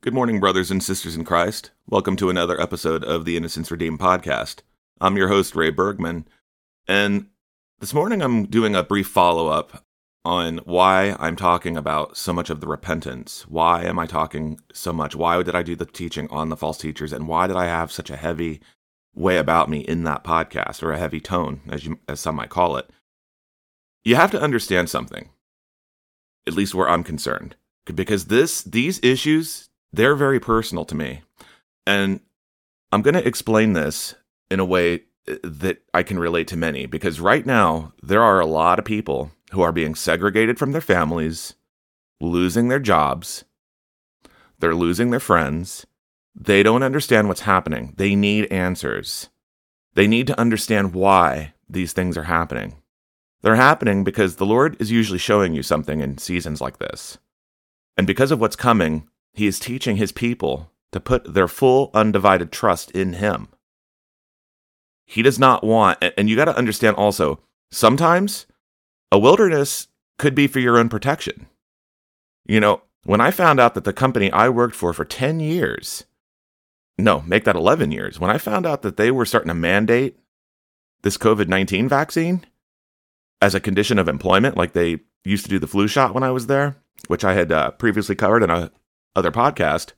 Good 0.00 0.14
morning, 0.14 0.38
brothers 0.38 0.70
and 0.70 0.80
sisters 0.80 1.16
in 1.16 1.24
Christ. 1.24 1.72
Welcome 1.88 2.14
to 2.18 2.30
another 2.30 2.60
episode 2.60 3.02
of 3.02 3.24
the 3.24 3.36
Innocence 3.36 3.68
Redeemed 3.68 3.98
podcast. 3.98 4.60
I'm 5.00 5.16
your 5.16 5.26
host, 5.26 5.56
Ray 5.56 5.70
Bergman, 5.70 6.28
and 6.86 7.26
this 7.80 7.92
morning 7.92 8.22
I'm 8.22 8.46
doing 8.46 8.76
a 8.76 8.84
brief 8.84 9.08
follow 9.08 9.48
up 9.48 9.84
on 10.24 10.58
why 10.58 11.16
I'm 11.18 11.34
talking 11.34 11.76
about 11.76 12.16
so 12.16 12.32
much 12.32 12.48
of 12.48 12.60
the 12.60 12.68
repentance. 12.68 13.44
Why 13.48 13.82
am 13.82 13.98
I 13.98 14.06
talking 14.06 14.60
so 14.72 14.92
much? 14.92 15.16
Why 15.16 15.42
did 15.42 15.56
I 15.56 15.64
do 15.64 15.74
the 15.74 15.84
teaching 15.84 16.28
on 16.30 16.48
the 16.48 16.56
false 16.56 16.78
teachers, 16.78 17.12
and 17.12 17.26
why 17.26 17.48
did 17.48 17.56
I 17.56 17.66
have 17.66 17.90
such 17.90 18.08
a 18.08 18.16
heavy 18.16 18.60
way 19.16 19.36
about 19.36 19.68
me 19.68 19.80
in 19.80 20.04
that 20.04 20.22
podcast, 20.22 20.80
or 20.80 20.92
a 20.92 20.98
heavy 20.98 21.18
tone, 21.18 21.60
as 21.68 21.84
you 21.84 21.98
as 22.08 22.20
some 22.20 22.36
might 22.36 22.50
call 22.50 22.76
it? 22.76 22.88
You 24.04 24.14
have 24.14 24.30
to 24.30 24.40
understand 24.40 24.90
something, 24.90 25.30
at 26.46 26.54
least 26.54 26.72
where 26.72 26.88
I'm 26.88 27.02
concerned, 27.02 27.56
because 27.92 28.26
this 28.26 28.62
these 28.62 29.00
issues 29.02 29.67
they're 29.92 30.14
very 30.14 30.40
personal 30.40 30.84
to 30.86 30.94
me. 30.94 31.22
And 31.86 32.20
I'm 32.92 33.02
going 33.02 33.14
to 33.14 33.26
explain 33.26 33.72
this 33.72 34.14
in 34.50 34.60
a 34.60 34.64
way 34.64 35.02
uh, 35.28 35.36
that 35.42 35.82
I 35.94 36.02
can 36.02 36.18
relate 36.18 36.48
to 36.48 36.56
many 36.56 36.86
because 36.86 37.20
right 37.20 37.44
now 37.44 37.92
there 38.02 38.22
are 38.22 38.40
a 38.40 38.46
lot 38.46 38.78
of 38.78 38.84
people 38.84 39.30
who 39.52 39.62
are 39.62 39.72
being 39.72 39.94
segregated 39.94 40.58
from 40.58 40.72
their 40.72 40.80
families, 40.80 41.54
losing 42.20 42.68
their 42.68 42.78
jobs, 42.78 43.44
they're 44.58 44.74
losing 44.74 45.10
their 45.10 45.20
friends. 45.20 45.86
They 46.34 46.62
don't 46.62 46.82
understand 46.82 47.28
what's 47.28 47.40
happening. 47.42 47.94
They 47.96 48.14
need 48.14 48.46
answers. 48.46 49.28
They 49.94 50.06
need 50.06 50.26
to 50.28 50.38
understand 50.38 50.94
why 50.94 51.54
these 51.68 51.92
things 51.92 52.16
are 52.16 52.24
happening. 52.24 52.76
They're 53.42 53.56
happening 53.56 54.04
because 54.04 54.36
the 54.36 54.46
Lord 54.46 54.76
is 54.80 54.90
usually 54.90 55.18
showing 55.18 55.54
you 55.54 55.62
something 55.62 56.00
in 56.00 56.18
seasons 56.18 56.60
like 56.60 56.78
this. 56.78 57.18
And 57.96 58.06
because 58.06 58.30
of 58.30 58.40
what's 58.40 58.56
coming, 58.56 59.08
he 59.32 59.46
is 59.46 59.58
teaching 59.58 59.96
his 59.96 60.12
people 60.12 60.70
to 60.92 61.00
put 61.00 61.34
their 61.34 61.48
full, 61.48 61.90
undivided 61.94 62.50
trust 62.50 62.90
in 62.92 63.14
him. 63.14 63.48
He 65.06 65.22
does 65.22 65.38
not 65.38 65.64
want, 65.64 66.02
and 66.16 66.28
you 66.28 66.36
got 66.36 66.46
to 66.46 66.56
understand 66.56 66.96
also, 66.96 67.40
sometimes 67.70 68.46
a 69.10 69.18
wilderness 69.18 69.88
could 70.18 70.34
be 70.34 70.46
for 70.46 70.58
your 70.58 70.78
own 70.78 70.88
protection. 70.88 71.46
You 72.46 72.60
know, 72.60 72.82
when 73.04 73.20
I 73.20 73.30
found 73.30 73.60
out 73.60 73.74
that 73.74 73.84
the 73.84 73.92
company 73.92 74.30
I 74.32 74.48
worked 74.48 74.74
for 74.74 74.92
for 74.92 75.04
10 75.04 75.40
years, 75.40 76.04
no, 76.98 77.22
make 77.22 77.44
that 77.44 77.56
11 77.56 77.92
years, 77.92 78.18
when 78.18 78.30
I 78.30 78.38
found 78.38 78.66
out 78.66 78.82
that 78.82 78.96
they 78.96 79.10
were 79.10 79.24
starting 79.24 79.48
to 79.48 79.54
mandate 79.54 80.18
this 81.02 81.16
COVID 81.16 81.48
19 81.48 81.88
vaccine 81.88 82.44
as 83.40 83.54
a 83.54 83.60
condition 83.60 83.98
of 83.98 84.08
employment, 84.08 84.56
like 84.56 84.72
they 84.72 85.00
used 85.24 85.44
to 85.44 85.50
do 85.50 85.58
the 85.58 85.66
flu 85.66 85.86
shot 85.86 86.12
when 86.12 86.24
I 86.24 86.32
was 86.32 86.48
there, 86.48 86.76
which 87.06 87.24
I 87.24 87.34
had 87.34 87.52
uh, 87.52 87.70
previously 87.72 88.14
covered 88.14 88.42
in 88.42 88.50
a 88.50 88.72
other 89.18 89.32
podcast, 89.32 89.92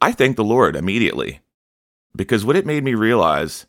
I 0.00 0.12
thanked 0.12 0.36
the 0.36 0.44
Lord 0.44 0.76
immediately 0.76 1.40
because 2.16 2.44
what 2.44 2.56
it 2.56 2.66
made 2.66 2.84
me 2.84 2.94
realize 2.94 3.66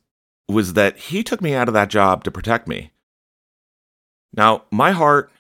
was 0.48 0.74
that 0.74 0.98
He 0.98 1.24
took 1.24 1.42
me 1.42 1.54
out 1.54 1.68
of 1.68 1.74
that 1.74 1.90
job 1.90 2.24
to 2.24 2.32
protect 2.32 2.68
me. 2.68 2.92
Now, 4.34 4.64
my 4.72 4.92
heart 4.92 5.32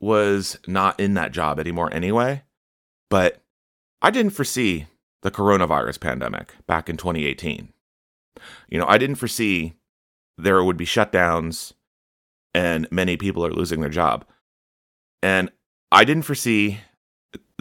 was 0.00 0.58
not 0.66 0.98
in 0.98 1.14
that 1.14 1.32
job 1.32 1.60
anymore 1.60 1.92
anyway, 1.92 2.42
but 3.08 3.42
I 4.00 4.10
didn't 4.10 4.32
foresee 4.32 4.86
the 5.22 5.30
coronavirus 5.30 6.00
pandemic 6.00 6.54
back 6.66 6.88
in 6.88 6.96
2018. 6.96 7.72
You 8.68 8.78
know, 8.78 8.86
I 8.86 8.98
didn't 8.98 9.16
foresee 9.16 9.74
there 10.36 10.64
would 10.64 10.76
be 10.76 10.86
shutdowns 10.86 11.72
and 12.54 12.88
many 12.90 13.16
people 13.16 13.46
are 13.46 13.52
losing 13.52 13.80
their 13.80 13.90
job. 13.90 14.24
And 15.22 15.50
I 15.90 16.04
didn't 16.04 16.24
foresee 16.24 16.80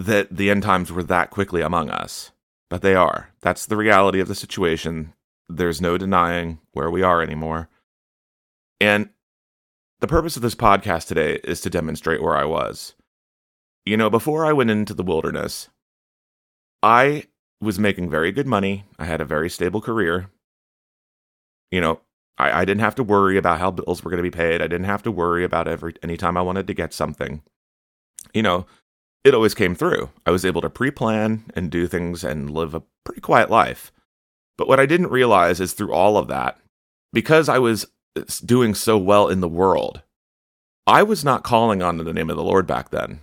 that 0.06 0.36
the 0.36 0.50
end 0.50 0.64
times 0.64 0.92
were 0.92 1.04
that 1.04 1.30
quickly 1.30 1.62
among 1.62 1.90
us, 1.90 2.32
but 2.70 2.82
they 2.82 2.96
are. 2.96 3.30
That's 3.42 3.66
the 3.66 3.78
reality 3.78 4.20
of 4.20 4.28
the 4.28 4.36
situation. 4.36 5.14
There's 5.48 5.82
no 5.82 5.98
denying 5.98 6.60
where 6.74 6.90
we 6.90 7.04
are 7.04 7.22
anymore. 7.22 7.70
And 8.80 9.10
the 10.00 10.08
purpose 10.08 10.36
of 10.36 10.42
this 10.42 10.56
podcast 10.56 11.08
today 11.08 11.40
is 11.44 11.62
to 11.62 11.70
demonstrate 11.70 12.22
where 12.22 12.36
I 12.36 12.46
was. 12.46 12.96
You 13.86 13.98
know, 13.98 14.10
before 14.10 14.46
I 14.46 14.54
went 14.54 14.72
into 14.72 14.94
the 14.94 15.04
wilderness, 15.04 15.70
I 16.82 17.26
was 17.60 17.78
making 17.78 18.10
very 18.10 18.32
good 18.32 18.48
money. 18.48 18.86
I 18.98 19.06
had 19.06 19.22
a 19.22 19.26
very 19.26 19.50
stable 19.50 19.82
career. 19.82 20.32
You 21.70 21.82
know, 21.82 22.02
I, 22.38 22.62
I 22.62 22.66
didn't 22.66 22.82
have 22.82 22.96
to 22.96 23.04
worry 23.04 23.38
about 23.38 23.60
how 23.60 23.70
bills 23.70 24.04
were 24.04 24.10
going 24.10 24.24
to 24.24 24.30
be 24.30 24.36
paid. 24.36 24.62
I 24.62 24.68
didn't 24.68 24.86
have 24.86 25.04
to 25.04 25.12
worry 25.12 25.44
about 25.44 25.68
every 25.68 25.94
anytime 26.02 26.38
I 26.38 26.42
wanted 26.42 26.66
to 26.68 26.74
get 26.74 26.94
something. 26.94 27.44
You 28.34 28.42
know, 28.42 28.66
it 29.24 29.34
always 29.34 29.54
came 29.54 29.76
through. 29.76 30.10
I 30.26 30.32
was 30.32 30.46
able 30.46 30.62
to 30.62 30.70
pre 30.70 30.92
plan 30.92 31.46
and 31.56 31.70
do 31.70 31.88
things 31.88 32.24
and 32.24 32.50
live 32.50 32.74
a 32.74 32.84
pretty 33.04 33.22
quiet 33.22 33.50
life. 33.50 33.92
But 34.58 34.68
what 34.68 34.80
I 34.80 34.86
didn't 34.86 35.12
realize 35.12 35.60
is 35.60 35.74
through 35.74 35.94
all 35.94 36.18
of 36.18 36.28
that, 36.28 36.60
because 37.14 37.50
I 37.50 37.60
was 37.60 37.86
uh, 38.16 38.24
doing 38.46 38.76
so 38.76 38.98
well 38.98 39.28
in 39.28 39.42
the 39.42 39.48
world, 39.48 40.02
I 40.88 41.04
was 41.04 41.24
not 41.24 41.44
calling 41.44 41.82
on 41.82 41.98
the 41.98 42.14
name 42.14 42.30
of 42.30 42.36
the 42.36 42.44
Lord 42.44 42.68
back 42.68 42.90
then. 42.90 43.22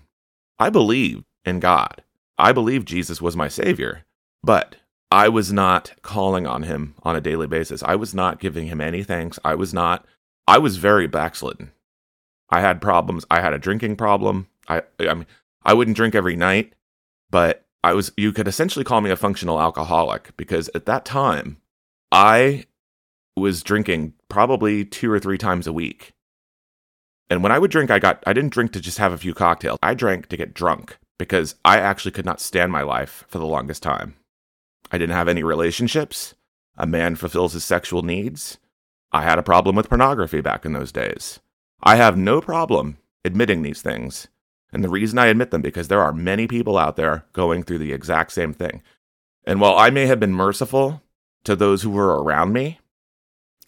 I 0.58 0.70
believed 0.70 1.24
in 1.44 1.60
God. 1.60 2.02
I 2.38 2.52
believed 2.52 2.88
Jesus 2.88 3.20
was 3.20 3.36
my 3.36 3.48
Savior, 3.48 4.04
but 4.42 4.76
I 5.10 5.28
was 5.28 5.52
not 5.52 5.92
calling 6.02 6.46
on 6.46 6.64
Him 6.64 6.94
on 7.02 7.16
a 7.16 7.20
daily 7.20 7.46
basis. 7.46 7.82
I 7.82 7.96
was 7.96 8.14
not 8.14 8.40
giving 8.40 8.66
Him 8.66 8.80
any 8.80 9.02
thanks. 9.02 9.38
I 9.44 9.54
was 9.54 9.74
not, 9.74 10.06
I 10.46 10.58
was 10.58 10.76
very 10.76 11.06
backslidden. 11.06 11.72
I 12.50 12.60
had 12.60 12.80
problems. 12.80 13.24
I 13.30 13.40
had 13.40 13.52
a 13.52 13.58
drinking 13.58 13.96
problem. 13.96 14.48
I, 14.68 14.82
I 15.00 15.14
mean, 15.14 15.26
I 15.68 15.74
wouldn't 15.74 15.98
drink 15.98 16.14
every 16.14 16.34
night, 16.34 16.72
but 17.30 17.66
I 17.84 17.92
was 17.92 18.10
you 18.16 18.32
could 18.32 18.48
essentially 18.48 18.86
call 18.86 19.02
me 19.02 19.10
a 19.10 19.16
functional 19.16 19.60
alcoholic 19.60 20.34
because 20.38 20.70
at 20.74 20.86
that 20.86 21.04
time 21.04 21.58
I 22.10 22.64
was 23.36 23.62
drinking 23.62 24.14
probably 24.30 24.86
two 24.86 25.12
or 25.12 25.20
three 25.20 25.36
times 25.36 25.66
a 25.66 25.72
week. 25.74 26.14
And 27.28 27.42
when 27.42 27.52
I 27.52 27.58
would 27.58 27.70
drink, 27.70 27.90
I 27.90 27.98
got 27.98 28.24
I 28.26 28.32
didn't 28.32 28.54
drink 28.54 28.72
to 28.72 28.80
just 28.80 28.96
have 28.96 29.12
a 29.12 29.18
few 29.18 29.34
cocktails. 29.34 29.78
I 29.82 29.92
drank 29.92 30.28
to 30.28 30.38
get 30.38 30.54
drunk 30.54 30.96
because 31.18 31.54
I 31.66 31.76
actually 31.76 32.12
could 32.12 32.24
not 32.24 32.40
stand 32.40 32.72
my 32.72 32.80
life 32.80 33.26
for 33.28 33.36
the 33.36 33.44
longest 33.44 33.82
time. 33.82 34.16
I 34.90 34.96
didn't 34.96 35.16
have 35.16 35.28
any 35.28 35.42
relationships. 35.42 36.34
A 36.78 36.86
man 36.86 37.14
fulfills 37.14 37.52
his 37.52 37.64
sexual 37.64 38.00
needs. 38.00 38.56
I 39.12 39.22
had 39.22 39.38
a 39.38 39.42
problem 39.42 39.76
with 39.76 39.90
pornography 39.90 40.40
back 40.40 40.64
in 40.64 40.72
those 40.72 40.92
days. 40.92 41.40
I 41.82 41.96
have 41.96 42.16
no 42.16 42.40
problem 42.40 42.96
admitting 43.22 43.60
these 43.60 43.82
things. 43.82 44.28
And 44.72 44.84
the 44.84 44.88
reason 44.88 45.18
I 45.18 45.26
admit 45.26 45.50
them 45.50 45.62
because 45.62 45.88
there 45.88 46.02
are 46.02 46.12
many 46.12 46.46
people 46.46 46.76
out 46.76 46.96
there 46.96 47.24
going 47.32 47.62
through 47.62 47.78
the 47.78 47.92
exact 47.92 48.32
same 48.32 48.52
thing. 48.52 48.82
And 49.44 49.60
while 49.60 49.76
I 49.76 49.90
may 49.90 50.06
have 50.06 50.20
been 50.20 50.34
merciful 50.34 51.02
to 51.44 51.56
those 51.56 51.82
who 51.82 51.90
were 51.90 52.22
around 52.22 52.52
me, 52.52 52.78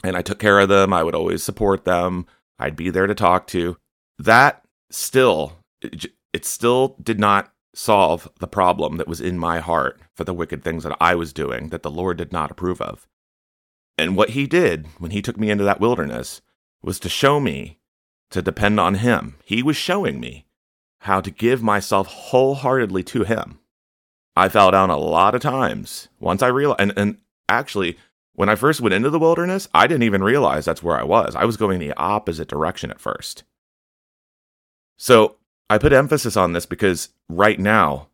and 0.04 0.16
I 0.16 0.22
took 0.22 0.38
care 0.38 0.58
of 0.58 0.68
them, 0.68 0.92
I 0.92 1.02
would 1.02 1.14
always 1.14 1.42
support 1.42 1.84
them, 1.84 2.26
I'd 2.58 2.76
be 2.76 2.90
there 2.90 3.06
to 3.06 3.14
talk 3.14 3.46
to, 3.48 3.78
that 4.18 4.62
still 4.90 5.56
it, 5.80 6.44
still 6.44 6.96
did 7.02 7.18
not 7.18 7.52
solve 7.74 8.28
the 8.38 8.46
problem 8.46 8.96
that 8.96 9.08
was 9.08 9.20
in 9.20 9.38
my 9.38 9.60
heart 9.60 10.00
for 10.14 10.24
the 10.24 10.34
wicked 10.34 10.62
things 10.62 10.84
that 10.84 10.96
I 11.00 11.14
was 11.14 11.32
doing 11.32 11.68
that 11.68 11.82
the 11.82 11.90
Lord 11.90 12.18
did 12.18 12.32
not 12.32 12.50
approve 12.50 12.80
of. 12.80 13.06
And 13.96 14.16
what 14.16 14.30
he 14.30 14.46
did 14.46 14.86
when 14.98 15.10
he 15.10 15.22
took 15.22 15.38
me 15.38 15.50
into 15.50 15.64
that 15.64 15.80
wilderness 15.80 16.42
was 16.82 16.98
to 17.00 17.08
show 17.08 17.40
me 17.40 17.78
to 18.30 18.42
depend 18.42 18.78
on 18.80 18.96
him. 18.96 19.36
He 19.44 19.62
was 19.62 19.76
showing 19.76 20.20
me 20.20 20.46
how 21.00 21.20
to 21.20 21.30
give 21.30 21.62
myself 21.62 22.06
wholeheartedly 22.06 23.02
to 23.04 23.24
Him. 23.24 23.58
I 24.36 24.48
fell 24.48 24.70
down 24.70 24.90
a 24.90 24.96
lot 24.96 25.34
of 25.34 25.42
times 25.42 26.08
once 26.18 26.42
I 26.42 26.48
realized, 26.48 26.80
and, 26.80 26.92
and 26.96 27.18
actually, 27.48 27.98
when 28.34 28.48
I 28.48 28.54
first 28.54 28.80
went 28.80 28.94
into 28.94 29.10
the 29.10 29.18
wilderness, 29.18 29.68
I 29.74 29.86
didn't 29.86 30.04
even 30.04 30.22
realize 30.22 30.64
that's 30.64 30.82
where 30.82 30.98
I 30.98 31.02
was. 31.02 31.34
I 31.34 31.44
was 31.44 31.56
going 31.56 31.78
the 31.78 31.92
opposite 31.94 32.48
direction 32.48 32.90
at 32.90 33.00
first. 33.00 33.44
So 34.96 35.36
I 35.68 35.78
put 35.78 35.92
emphasis 35.92 36.36
on 36.36 36.52
this 36.52 36.66
because 36.66 37.08
right 37.28 37.58
now, 37.58 38.08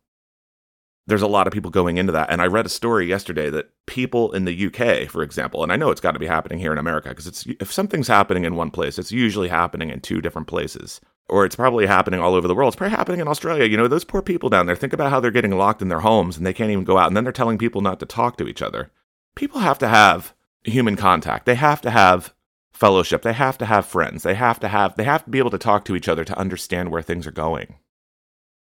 there's 1.07 1.21
a 1.21 1.27
lot 1.27 1.47
of 1.47 1.53
people 1.53 1.71
going 1.71 1.97
into 1.97 2.11
that. 2.11 2.29
And 2.29 2.41
I 2.41 2.47
read 2.47 2.65
a 2.65 2.69
story 2.69 3.07
yesterday 3.07 3.49
that 3.49 3.69
people 3.85 4.33
in 4.33 4.45
the 4.45 4.67
UK, 4.67 5.09
for 5.09 5.23
example, 5.23 5.63
and 5.63 5.71
I 5.71 5.77
know 5.77 5.89
it's 5.89 6.01
got 6.01 6.11
to 6.11 6.19
be 6.19 6.27
happening 6.27 6.59
here 6.59 6.73
in 6.73 6.77
America 6.77 7.09
because 7.09 7.45
if 7.59 7.71
something's 7.71 8.09
happening 8.09 8.43
in 8.43 8.55
one 8.55 8.71
place, 8.71 8.99
it's 8.99 9.11
usually 9.11 9.47
happening 9.47 9.89
in 9.89 10.01
two 10.01 10.19
different 10.19 10.47
places 10.47 10.99
or 11.29 11.45
it's 11.45 11.55
probably 11.55 11.85
happening 11.85 12.19
all 12.19 12.33
over 12.33 12.47
the 12.47 12.55
world. 12.55 12.69
It's 12.69 12.77
probably 12.77 12.95
happening 12.95 13.19
in 13.19 13.27
Australia. 13.27 13.65
You 13.65 13.77
know, 13.77 13.87
those 13.87 14.05
poor 14.05 14.21
people 14.21 14.49
down 14.49 14.65
there, 14.65 14.75
think 14.75 14.93
about 14.93 15.11
how 15.11 15.19
they're 15.19 15.31
getting 15.31 15.57
locked 15.57 15.81
in 15.81 15.89
their 15.89 15.99
homes 15.99 16.37
and 16.37 16.45
they 16.45 16.53
can't 16.53 16.71
even 16.71 16.85
go 16.85 16.97
out. 16.97 17.07
And 17.07 17.17
then 17.17 17.23
they're 17.23 17.33
telling 17.33 17.57
people 17.57 17.81
not 17.81 17.99
to 17.99 18.05
talk 18.05 18.37
to 18.37 18.47
each 18.47 18.61
other. 18.61 18.91
People 19.35 19.59
have 19.59 19.77
to 19.79 19.87
have 19.87 20.33
human 20.63 20.95
contact. 20.95 21.45
They 21.45 21.55
have 21.55 21.81
to 21.81 21.91
have 21.91 22.33
fellowship. 22.71 23.23
They 23.23 23.33
have 23.33 23.57
to 23.57 23.65
have 23.65 23.85
friends. 23.85 24.23
They 24.23 24.35
have 24.35 24.59
to 24.61 24.67
have, 24.67 24.95
they 24.95 25.03
have 25.03 25.25
to 25.25 25.29
be 25.29 25.39
able 25.39 25.49
to 25.51 25.57
talk 25.57 25.83
to 25.85 25.95
each 25.95 26.07
other 26.07 26.23
to 26.23 26.37
understand 26.37 26.91
where 26.91 27.01
things 27.01 27.27
are 27.27 27.31
going. 27.31 27.75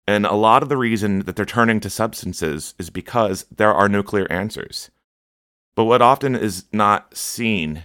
And 0.07 0.25
a 0.25 0.34
lot 0.34 0.63
of 0.63 0.69
the 0.69 0.78
reason 0.78 1.19
that 1.22 1.36
they're 1.36 1.46
turning 1.46 1.80
to 1.81 1.90
substances 1.90 2.75
is 2.78 2.90
because 2.90 3.46
there 3.56 3.74
are 3.74 3.90
no 3.90 4.04
clear 4.04 4.28
answers. 4.30 4.92
But 5.75 5.86
what 5.86 6.02
often 6.02 6.36
is 6.36 6.66
not 6.72 7.18
seen 7.18 7.84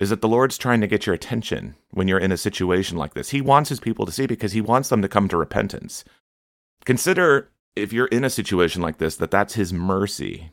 is 0.00 0.08
that 0.08 0.22
the 0.22 0.28
Lord's 0.28 0.58
trying 0.58 0.80
to 0.80 0.86
get 0.86 1.06
your 1.06 1.14
attention 1.14 1.76
when 1.90 2.08
you're 2.08 2.18
in 2.18 2.32
a 2.32 2.36
situation 2.36 2.96
like 2.96 3.12
this. 3.12 3.30
He 3.30 3.42
wants 3.42 3.68
his 3.68 3.80
people 3.80 4.06
to 4.06 4.12
see 4.12 4.26
because 4.26 4.52
he 4.52 4.62
wants 4.62 4.88
them 4.88 5.02
to 5.02 5.08
come 5.08 5.28
to 5.28 5.36
repentance. 5.36 6.04
Consider 6.86 7.50
if 7.76 7.92
you're 7.92 8.06
in 8.06 8.24
a 8.24 8.30
situation 8.30 8.80
like 8.80 8.98
this, 8.98 9.16
that 9.16 9.30
that's 9.30 9.54
his 9.54 9.72
mercy. 9.72 10.52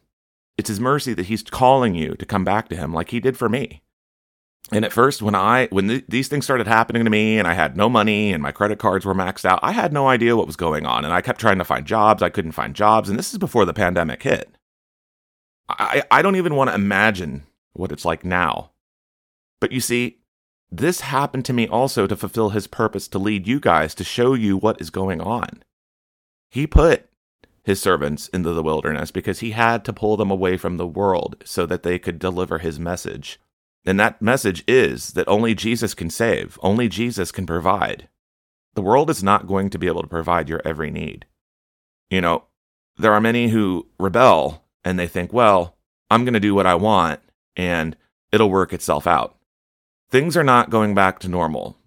It's 0.58 0.68
his 0.70 0.82
mercy 0.82 1.14
that 1.14 1.28
he's 1.28 1.44
calling 1.44 1.96
you 1.96 2.16
to 2.16 2.26
come 2.26 2.44
back 2.44 2.68
to 2.70 2.76
him 2.76 2.94
like 2.94 3.10
he 3.10 3.22
did 3.22 3.38
for 3.38 3.48
me. 3.48 3.82
And 4.72 4.84
at 4.84 4.92
first, 4.92 5.22
when 5.22 5.34
I 5.34 5.68
when 5.68 5.88
th- 5.88 6.06
these 6.10 6.28
things 6.28 6.44
started 6.44 6.68
happening 6.68 7.06
to 7.06 7.10
me, 7.10 7.40
and 7.40 7.48
I 7.48 7.54
had 7.54 7.78
no 7.78 7.88
money, 7.88 8.34
and 8.34 8.44
my 8.44 8.52
credit 8.52 8.80
cards 8.80 9.06
were 9.06 9.16
maxed 9.16 9.46
out, 9.46 9.62
I 9.64 9.72
had 9.72 9.94
no 9.94 10.10
idea 10.10 10.36
what 10.36 10.48
was 10.48 10.58
going 10.58 10.86
on, 10.86 11.06
and 11.06 11.14
I 11.14 11.22
kept 11.22 11.40
trying 11.40 11.60
to 11.60 11.64
find 11.64 11.86
jobs. 11.86 12.22
I 12.22 12.30
couldn't 12.30 12.52
find 12.52 12.76
jobs, 12.76 13.08
and 13.08 13.18
this 13.18 13.32
is 13.32 13.38
before 13.38 13.64
the 13.64 13.74
pandemic 13.74 14.24
hit. 14.24 14.50
I 15.70 16.04
I 16.12 16.22
don't 16.22 16.36
even 16.36 16.56
want 16.56 16.70
to 16.70 16.76
imagine 16.76 17.44
what 17.74 17.94
it's 17.94 18.04
like 18.04 18.26
now. 18.26 18.72
But 19.60 19.72
you 19.72 19.80
see, 19.80 20.20
this 20.72 21.02
happened 21.02 21.46
to 21.46 21.54
me 21.54 21.68
also 21.68 22.08
to 22.08 22.16
fulfill 22.16 22.50
his 22.50 22.68
purpose 22.68 23.08
to 23.10 23.20
lead 23.20 23.48
you 23.48 23.60
guys 23.60 23.96
to 23.96 24.04
show 24.04 24.34
you 24.34 24.58
what 24.58 24.82
is 24.82 24.90
going 24.90 25.22
on. 25.22 25.64
He 26.50 26.68
put 26.68 27.10
his 27.64 27.82
servants 27.82 28.28
into 28.30 28.54
the 28.54 28.64
wilderness 28.64 29.12
because 29.12 29.40
he 29.40 29.52
had 29.52 29.84
to 29.86 29.94
pull 29.94 30.18
them 30.18 30.32
away 30.32 30.58
from 30.58 30.78
the 30.78 30.88
world 30.88 31.38
so 31.46 31.66
that 31.66 31.84
they 31.84 32.00
could 32.00 32.20
deliver 32.20 32.60
his 32.60 32.80
message. 32.80 33.40
And 33.86 34.00
that 34.00 34.22
message 34.22 34.64
is 34.68 35.14
that 35.14 35.28
only 35.28 35.56
Jesus 35.56 35.94
can 35.94 36.10
save, 36.10 36.60
only 36.62 36.90
Jesus 36.90 37.32
can 37.32 37.46
provide. 37.46 38.10
The 38.76 38.82
world 38.82 39.10
is 39.10 39.24
not 39.24 39.48
going 39.48 39.70
to 39.72 39.80
be 39.80 39.88
able 39.88 40.02
to 40.02 40.08
provide 40.08 40.50
your 40.50 40.62
every 40.64 40.92
need. 40.92 41.26
You 42.10 42.22
know, 42.22 42.44
there 42.98 43.14
are 43.14 43.22
many 43.22 43.50
who 43.50 43.88
rebel 43.98 44.66
and 44.84 45.00
they 45.00 45.08
think, 45.08 45.32
well, 45.32 45.78
I'm 46.10 46.26
going 46.26 46.34
to 46.34 46.40
do 46.40 46.56
what 46.56 46.66
I 46.66 46.76
want 46.76 47.22
and 47.56 47.96
it'll 48.32 48.50
work 48.50 48.74
itself 48.74 49.08
out. 49.08 49.37
Things 50.10 50.38
are 50.38 50.44
not 50.44 50.70
going 50.70 50.96
back 50.96 51.20
to 51.20 51.28
normal. 51.28 51.78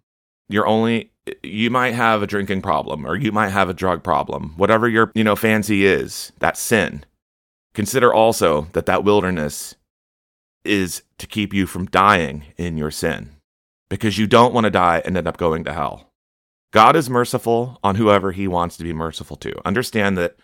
You're 0.49 0.67
only 0.67 1.11
you 1.43 1.71
might 1.71 1.95
have 1.95 2.23
a 2.23 2.27
drinking 2.27 2.63
problem 2.63 3.07
or 3.07 3.17
you 3.17 3.33
might 3.33 3.51
have 3.51 3.69
a 3.69 3.75
drug 3.75 4.03
problem. 4.03 4.55
Whatever 4.57 4.89
your, 4.89 5.13
you 5.15 5.25
know, 5.25 5.37
fancy 5.37 5.85
is, 5.85 6.33
that's 6.39 6.61
sin. 6.61 7.05
Consider 7.75 8.13
also 8.13 8.63
that 8.73 8.87
that 8.87 9.05
wilderness 9.05 9.77
is 10.65 11.03
to 11.19 11.27
keep 11.27 11.55
you 11.55 11.67
from 11.67 11.87
dying 11.87 12.45
in 12.57 12.77
your 12.77 12.91
sin 12.91 13.31
because 13.89 14.19
you 14.19 14.27
don't 14.27 14.55
want 14.55 14.65
to 14.65 14.71
die 14.71 15.03
and 15.05 15.17
end 15.17 15.29
up 15.29 15.37
going 15.37 15.65
to 15.65 15.73
hell. 15.73 16.13
God 16.73 16.97
is 16.97 17.11
merciful 17.11 17.79
on 17.83 17.97
whoever 17.97 18.33
he 18.33 18.47
wants 18.47 18.77
to 18.77 18.85
be 18.85 18.93
merciful 18.93 19.37
to. 19.39 19.67
Understand 19.67 20.17
that 20.19 20.37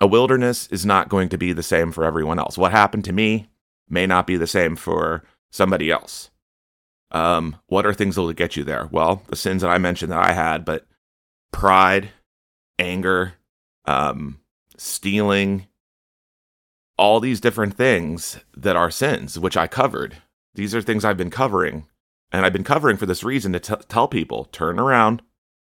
a 0.00 0.06
wilderness 0.06 0.66
is 0.68 0.84
not 0.84 1.08
going 1.08 1.28
to 1.28 1.38
be 1.38 1.52
the 1.52 1.62
same 1.62 1.92
for 1.92 2.04
everyone 2.04 2.38
else. 2.38 2.58
What 2.58 2.72
happened 2.72 3.04
to 3.04 3.12
me 3.12 3.48
may 3.88 4.06
not 4.06 4.26
be 4.26 4.36
the 4.36 4.46
same 4.46 4.74
for 4.74 5.22
somebody 5.50 5.90
else. 5.90 6.30
Um, 7.12 7.56
what 7.66 7.86
are 7.86 7.92
things 7.92 8.14
that 8.14 8.22
will 8.22 8.32
get 8.32 8.56
you 8.56 8.64
there? 8.64 8.88
Well, 8.90 9.22
the 9.28 9.36
sins 9.36 9.62
that 9.62 9.70
I 9.70 9.78
mentioned 9.78 10.10
that 10.12 10.26
I 10.26 10.32
had, 10.32 10.64
but 10.64 10.86
pride, 11.52 12.10
anger, 12.78 13.34
um, 13.84 14.40
stealing, 14.76 15.66
all 16.96 17.20
these 17.20 17.40
different 17.40 17.74
things 17.74 18.40
that 18.56 18.76
are 18.76 18.90
sins, 18.90 19.38
which 19.38 19.56
I 19.56 19.66
covered. 19.66 20.16
These 20.54 20.74
are 20.74 20.82
things 20.82 21.04
I've 21.04 21.16
been 21.16 21.30
covering. 21.30 21.86
And 22.32 22.46
I've 22.46 22.52
been 22.52 22.64
covering 22.64 22.96
for 22.96 23.06
this 23.06 23.22
reason 23.22 23.52
to 23.52 23.60
t- 23.60 23.74
tell 23.88 24.08
people 24.08 24.46
turn 24.46 24.78
around, 24.78 25.20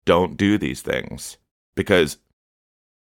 don't 0.05 0.37
do 0.37 0.57
these 0.57 0.81
things. 0.81 1.37
Because 1.75 2.17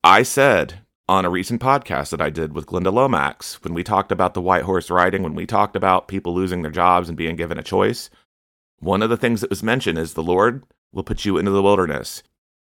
I 0.05 0.23
said 0.23 0.81
on 1.09 1.25
a 1.25 1.31
recent 1.31 1.63
podcast 1.63 2.11
that 2.11 2.21
I 2.21 2.31
did 2.31 2.53
with 2.53 2.67
Glenda 2.67 2.93
Lomax, 2.93 3.63
when 3.63 3.73
we 3.73 3.83
talked 3.83 4.13
about 4.13 4.35
the 4.35 4.43
white 4.43 4.65
horse 4.65 4.91
riding, 4.91 5.23
when 5.23 5.35
we 5.35 5.47
talked 5.47 5.77
about 5.77 6.09
people 6.09 6.35
losing 6.35 6.63
their 6.63 6.71
jobs 6.71 7.09
and 7.09 7.17
being 7.17 7.37
given 7.37 7.59
a 7.59 7.63
choice, 7.63 8.11
one 8.79 9.03
of 9.03 9.11
the 9.11 9.17
things 9.17 9.41
that 9.41 9.51
was 9.51 9.63
mentioned 9.63 9.99
is 9.99 10.15
the 10.15 10.23
Lord 10.23 10.65
will 10.93 11.03
put 11.03 11.25
you 11.25 11.39
into 11.39 11.51
the 11.51 11.63
wilderness. 11.63 12.23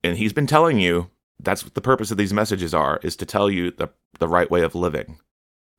And 0.03 0.17
He's 0.17 0.33
been 0.33 0.47
telling 0.47 0.79
you 0.79 1.11
that's 1.39 1.65
what 1.65 1.75
the 1.75 1.81
purpose 1.81 2.11
of 2.11 2.17
these 2.17 2.33
messages 2.33 2.73
are, 2.75 2.99
is 3.03 3.17
to 3.17 3.27
tell 3.27 3.51
you 3.51 3.71
the, 3.71 3.89
the 4.19 4.29
right 4.29 4.51
way 4.51 4.63
of 4.63 4.75
living 4.75 5.19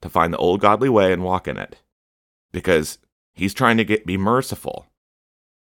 to 0.01 0.09
find 0.09 0.33
the 0.33 0.37
old 0.37 0.61
godly 0.61 0.89
way 0.89 1.11
and 1.11 1.23
walk 1.23 1.47
in 1.47 1.57
it. 1.57 1.77
Because 2.51 2.97
he's 3.33 3.53
trying 3.53 3.77
to 3.77 3.85
get 3.85 4.05
be 4.05 4.17
merciful. 4.17 4.87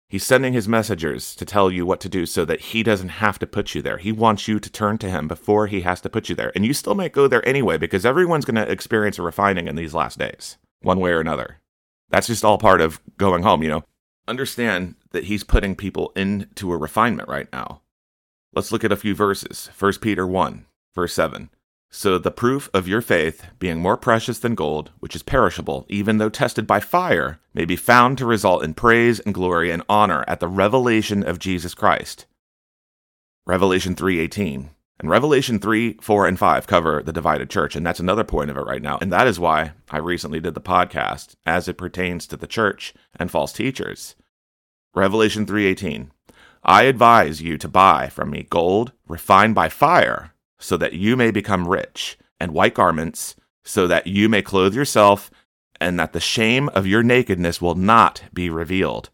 He's 0.07 0.25
sending 0.25 0.53
his 0.53 0.68
messengers 0.68 1.35
to 1.35 1.45
tell 1.45 1.69
you 1.69 1.85
what 1.85 2.00
to 2.01 2.09
do 2.09 2.25
so 2.25 2.44
that 2.45 2.62
he 2.62 2.81
doesn't 2.81 3.09
have 3.09 3.38
to 3.39 3.47
put 3.47 3.75
you 3.75 3.81
there. 3.81 3.97
He 3.97 4.12
wants 4.12 4.47
you 4.47 4.59
to 4.59 4.69
turn 4.69 4.97
to 5.00 5.09
him 5.09 5.27
before 5.27 5.68
he 5.68 5.81
has 5.81 6.01
to 6.01 6.09
put 6.09 6.30
you 6.30 6.35
there. 6.35 6.51
And 6.56 6.65
you 6.65 6.74
still 6.74 6.95
might 6.95 7.13
go 7.13 7.27
there 7.27 7.47
anyway 7.47 7.77
because 7.77 8.07
everyone's 8.07 8.45
going 8.45 8.56
to 8.56 8.71
experience 8.71 9.19
a 9.19 9.21
refining 9.21 9.68
in 9.68 9.75
these 9.75 9.94
last 9.94 10.18
days, 10.18 10.57
one 10.81 11.00
way 11.00 11.12
or 11.12 11.19
another. 11.19 11.57
That's 12.09 12.25
just 12.25 12.44
all 12.44 12.57
part 12.57 12.81
of 12.81 13.00
going 13.18 13.44
home, 13.44 13.62
you 13.62 13.69
know. 13.69 13.83
Understand 14.29 14.93
that 15.09 15.23
he's 15.23 15.43
putting 15.43 15.75
people 15.75 16.11
into 16.15 16.71
a 16.71 16.77
refinement 16.77 17.27
right 17.27 17.47
now. 17.51 17.81
Let's 18.53 18.71
look 18.71 18.83
at 18.83 18.91
a 18.91 18.95
few 18.95 19.15
verses. 19.15 19.71
1 19.77 19.93
Peter 20.01 20.27
1, 20.27 20.65
verse 20.93 21.13
7. 21.15 21.49
So 21.89 22.19
the 22.19 22.29
proof 22.29 22.69
of 22.71 22.87
your 22.87 23.01
faith, 23.01 23.47
being 23.57 23.79
more 23.79 23.97
precious 23.97 24.37
than 24.37 24.53
gold, 24.53 24.91
which 24.99 25.15
is 25.15 25.23
perishable, 25.23 25.87
even 25.89 26.19
though 26.19 26.29
tested 26.29 26.67
by 26.67 26.79
fire, 26.79 27.39
may 27.55 27.65
be 27.65 27.75
found 27.75 28.19
to 28.19 28.27
result 28.27 28.63
in 28.63 28.75
praise 28.75 29.19
and 29.19 29.33
glory 29.33 29.71
and 29.71 29.81
honor 29.89 30.23
at 30.27 30.39
the 30.39 30.47
revelation 30.47 31.23
of 31.23 31.39
Jesus 31.39 31.73
Christ. 31.73 32.27
Revelation 33.47 33.95
3:18. 33.95 34.69
And 34.99 35.09
Revelation 35.09 35.59
3, 35.59 35.97
4, 36.01 36.27
and 36.27 36.37
5 36.37 36.67
cover 36.67 37.01
the 37.01 37.13
divided 37.13 37.49
church, 37.49 37.75
and 37.75 37.83
that's 37.83 38.01
another 38.01 38.25
point 38.25 38.51
of 38.51 38.57
it 38.57 38.65
right 38.65 38.81
now. 38.81 38.99
And 39.01 39.11
that 39.11 39.25
is 39.25 39.39
why 39.39 39.71
I 39.89 39.97
recently 39.97 40.39
did 40.39 40.53
the 40.53 40.61
podcast 40.61 41.35
as 41.47 41.67
it 41.67 41.77
pertains 41.77 42.27
to 42.27 42.37
the 42.37 42.45
church 42.45 42.93
and 43.15 43.31
false 43.31 43.53
teachers. 43.53 44.15
Revelation 44.95 45.45
3:18. 45.45 46.12
I 46.63 46.83
advise 46.83 47.41
you 47.41 47.57
to 47.57 47.68
buy 47.68 48.09
from 48.09 48.31
me 48.31 48.47
gold 48.50 48.91
refined 49.07 49.56
by 49.56 49.69
fire 49.69 50.33
so 50.59 50.75
that 50.77 50.94
you 50.94 51.15
may 51.15 51.31
become 51.31 51.68
rich, 51.68 52.18
and 52.39 52.51
white 52.53 52.74
garments, 52.74 53.36
so 53.63 53.88
that 53.88 54.07
you 54.07 54.27
may 54.27 54.41
clothe 54.41 54.74
yourself, 54.74 55.31
and 55.80 55.97
that 56.00 56.12
the 56.12 56.19
shame 56.19 56.69
of 56.69 56.86
your 56.86 57.01
nakedness 57.01 57.62
will 57.62 57.75
not 57.75 58.24
be 58.33 58.50
revealed, 58.50 59.09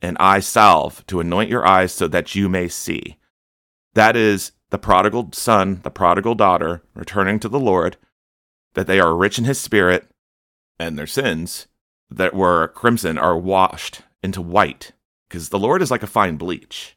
and 0.00 0.16
eye 0.18 0.40
salve 0.40 1.04
to 1.06 1.20
anoint 1.20 1.50
your 1.50 1.66
eyes 1.66 1.92
so 1.92 2.08
that 2.08 2.34
you 2.34 2.48
may 2.48 2.68
see. 2.68 3.18
That 3.94 4.16
is 4.16 4.52
the 4.70 4.78
prodigal 4.78 5.30
son, 5.32 5.80
the 5.82 5.90
prodigal 5.90 6.34
daughter 6.34 6.82
returning 6.94 7.38
to 7.40 7.48
the 7.48 7.60
Lord, 7.60 7.96
that 8.74 8.86
they 8.86 9.00
are 9.00 9.14
rich 9.14 9.38
in 9.38 9.44
his 9.44 9.60
spirit, 9.60 10.10
and 10.78 10.98
their 10.98 11.06
sins 11.06 11.66
that 12.10 12.34
were 12.34 12.68
crimson 12.68 13.18
are 13.18 13.36
washed 13.36 14.02
into 14.22 14.40
white, 14.40 14.92
because 15.28 15.50
the 15.50 15.58
Lord 15.58 15.82
is 15.82 15.90
like 15.90 16.02
a 16.02 16.06
fine 16.06 16.36
bleach. 16.36 16.96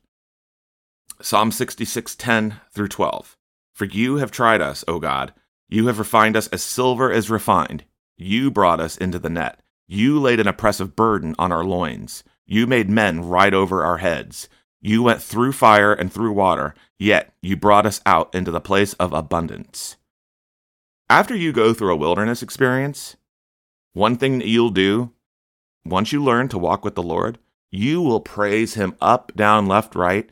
Psalm 1.21 1.51
66, 1.51 2.15
10 2.15 2.55
through 2.73 2.87
12. 2.87 3.37
For 3.73 3.85
you 3.85 4.17
have 4.17 4.31
tried 4.31 4.61
us, 4.61 4.83
O 4.87 4.99
God. 4.99 5.33
You 5.69 5.87
have 5.87 5.99
refined 5.99 6.35
us 6.35 6.47
as 6.47 6.63
silver 6.63 7.11
is 7.11 7.29
refined. 7.29 7.85
You 8.17 8.51
brought 8.51 8.79
us 8.79 8.97
into 8.97 9.19
the 9.19 9.29
net. 9.29 9.61
You 9.87 10.19
laid 10.19 10.39
an 10.39 10.47
oppressive 10.47 10.95
burden 10.95 11.35
on 11.37 11.51
our 11.51 11.63
loins. 11.63 12.23
You 12.45 12.67
made 12.67 12.89
men 12.89 13.21
ride 13.21 13.53
over 13.53 13.83
our 13.83 13.97
heads. 13.97 14.49
You 14.81 15.03
went 15.03 15.21
through 15.21 15.53
fire 15.53 15.93
and 15.93 16.11
through 16.11 16.33
water, 16.33 16.73
yet 16.97 17.33
you 17.41 17.55
brought 17.55 17.85
us 17.85 18.01
out 18.05 18.33
into 18.33 18.51
the 18.51 18.59
place 18.59 18.93
of 18.93 19.13
abundance. 19.13 19.97
After 21.09 21.35
you 21.35 21.51
go 21.51 21.73
through 21.73 21.93
a 21.93 21.97
wilderness 21.97 22.41
experience, 22.41 23.15
one 23.93 24.17
thing 24.17 24.39
that 24.39 24.47
you'll 24.47 24.69
do, 24.69 25.11
once 25.85 26.11
you 26.11 26.23
learn 26.23 26.47
to 26.49 26.57
walk 26.57 26.83
with 26.83 26.95
the 26.95 27.03
Lord, 27.03 27.37
you 27.71 28.01
will 28.01 28.19
praise 28.19 28.73
Him 28.73 28.95
up, 29.01 29.31
down, 29.35 29.65
left, 29.67 29.95
right, 29.95 30.29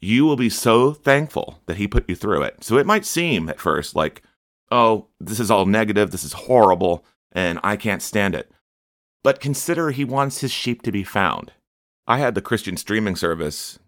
you 0.00 0.24
will 0.24 0.36
be 0.36 0.50
so 0.50 0.92
thankful 0.92 1.60
that 1.66 1.78
he 1.78 1.88
put 1.88 2.08
you 2.08 2.14
through 2.14 2.42
it. 2.42 2.62
So 2.62 2.76
it 2.78 2.86
might 2.86 3.04
seem 3.04 3.48
at 3.48 3.60
first 3.60 3.96
like, 3.96 4.22
oh, 4.70 5.06
this 5.20 5.40
is 5.40 5.50
all 5.50 5.66
negative, 5.66 6.10
this 6.10 6.24
is 6.24 6.32
horrible, 6.32 7.04
and 7.32 7.58
I 7.62 7.76
can't 7.76 8.02
stand 8.02 8.34
it. 8.34 8.50
But 9.24 9.40
consider 9.40 9.90
he 9.90 10.04
wants 10.04 10.40
his 10.40 10.52
sheep 10.52 10.82
to 10.82 10.92
be 10.92 11.02
found. 11.02 11.52
I 12.06 12.18
had 12.18 12.34
the 12.34 12.42
Christian 12.42 12.76
streaming 12.76 13.16
service, 13.16 13.78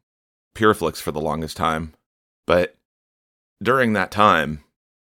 Pureflix, 0.57 0.97
for 1.01 1.13
the 1.13 1.21
longest 1.21 1.57
time, 1.57 1.95
but 2.47 2.77
during 3.63 3.93
that 3.93 4.11
time, 4.11 4.65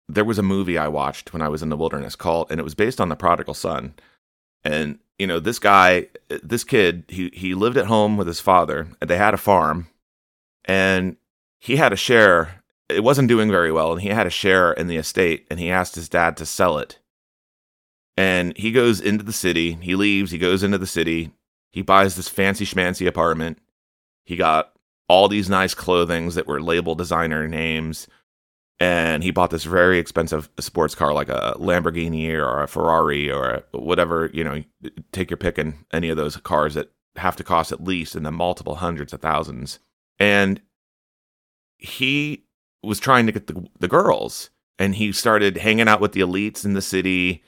there 0.08 0.26
was 0.26 0.40
a 0.40 0.44
movie 0.44 0.78
I 0.78 0.88
watched 0.88 1.34
when 1.34 1.42
I 1.42 1.50
was 1.50 1.62
in 1.62 1.70
the 1.70 1.78
wilderness 1.78 2.16
called, 2.16 2.48
and 2.50 2.60
it 2.60 2.64
was 2.64 2.76
based 2.76 3.02
on 3.02 3.10
the 3.10 3.16
prodigal 3.16 3.54
son. 3.54 3.96
And, 4.64 5.00
you 5.18 5.28
know, 5.28 5.40
this 5.40 5.60
guy, 5.60 6.08
this 6.44 6.64
kid, 6.64 7.06
he, 7.08 7.30
he 7.34 7.56
lived 7.56 7.78
at 7.78 7.88
home 7.88 8.18
with 8.18 8.28
his 8.28 8.40
father, 8.40 8.88
and 9.00 9.10
they 9.10 9.18
had 9.18 9.34
a 9.34 9.38
farm, 9.38 9.88
and 10.66 11.18
he 11.60 11.78
had 11.78 11.94
a 11.94 11.98
share. 11.98 12.64
It 12.90 13.04
wasn't 13.04 13.30
doing 13.30 13.50
very 13.50 13.72
well, 13.72 13.94
and 13.94 14.02
he 14.02 14.10
had 14.10 14.28
a 14.28 14.32
share 14.32 14.74
in 14.74 14.88
the 14.88 14.98
estate, 14.98 15.48
and 15.50 15.60
he 15.60 15.72
asked 15.72 15.96
his 15.96 16.10
dad 16.10 16.38
to 16.38 16.46
sell 16.46 16.78
it. 16.78 17.00
And 18.18 18.56
he 18.58 18.72
goes 18.72 19.02
into 19.02 19.24
the 19.24 19.34
city. 19.34 19.74
He 19.74 19.96
leaves. 19.96 20.32
He 20.32 20.38
goes 20.38 20.64
into 20.64 20.78
the 20.78 20.88
city. 20.88 21.32
He 21.72 21.82
buys 21.82 22.16
this 22.16 22.30
fancy 22.30 22.66
schmancy 22.66 23.08
apartment. 23.08 23.60
He 24.24 24.36
got 24.36 24.72
all 25.08 25.28
these 25.28 25.50
nice 25.50 25.74
clothings 25.74 26.36
that 26.36 26.48
were 26.48 26.62
labeled 26.62 26.98
designer 26.98 27.48
names. 27.48 28.08
And 28.80 29.24
he 29.24 29.32
bought 29.32 29.52
this 29.52 29.64
very 29.64 30.00
expensive 30.00 30.50
sports 30.60 30.96
car, 30.96 31.14
like 31.14 31.30
a 31.30 31.56
Lamborghini 31.58 32.34
or 32.34 32.62
a 32.62 32.68
Ferrari 32.68 33.32
or 33.32 33.64
whatever, 33.72 34.30
you 34.34 34.44
know, 34.44 34.64
take 35.14 35.30
your 35.30 35.38
pick 35.38 35.58
in 35.58 35.76
any 35.94 36.10
of 36.10 36.18
those 36.18 36.36
cars 36.38 36.74
that 36.74 36.92
have 37.16 37.38
to 37.38 37.44
cost 37.44 37.72
at 37.72 37.84
least 37.84 38.16
in 38.16 38.24
the 38.24 38.32
multiple 38.32 38.76
hundreds 38.76 39.14
of 39.14 39.22
thousands. 39.22 39.80
And 40.20 40.62
he 41.78 42.46
was 42.84 43.00
trying 43.00 43.26
to 43.28 43.32
get 43.32 43.48
the, 43.48 43.66
the 43.80 43.88
girls. 43.88 44.50
And 44.78 44.96
he 44.96 45.14
started 45.14 45.58
hanging 45.58 45.88
out 45.88 46.02
with 46.02 46.12
the 46.12 46.20
elites 46.20 46.66
in 46.66 46.74
the 46.74 46.82
city 46.82 47.44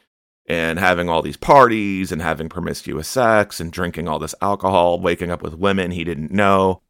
and 0.45 0.79
having 0.79 1.09
all 1.09 1.21
these 1.21 1.35
parties 1.35 2.11
and 2.11 2.21
having 2.21 2.47
promiscuous 2.47 3.07
sex 3.07 3.59
and 3.59 3.69
drinking 3.71 4.07
all 4.07 4.17
this 4.17 4.35
alcohol, 4.41 4.99
waking 4.99 5.29
up 5.29 5.41
with 5.41 5.55
women 5.55 5.91
he 5.91 6.05
didn't 6.05 6.31
know. 6.31 6.81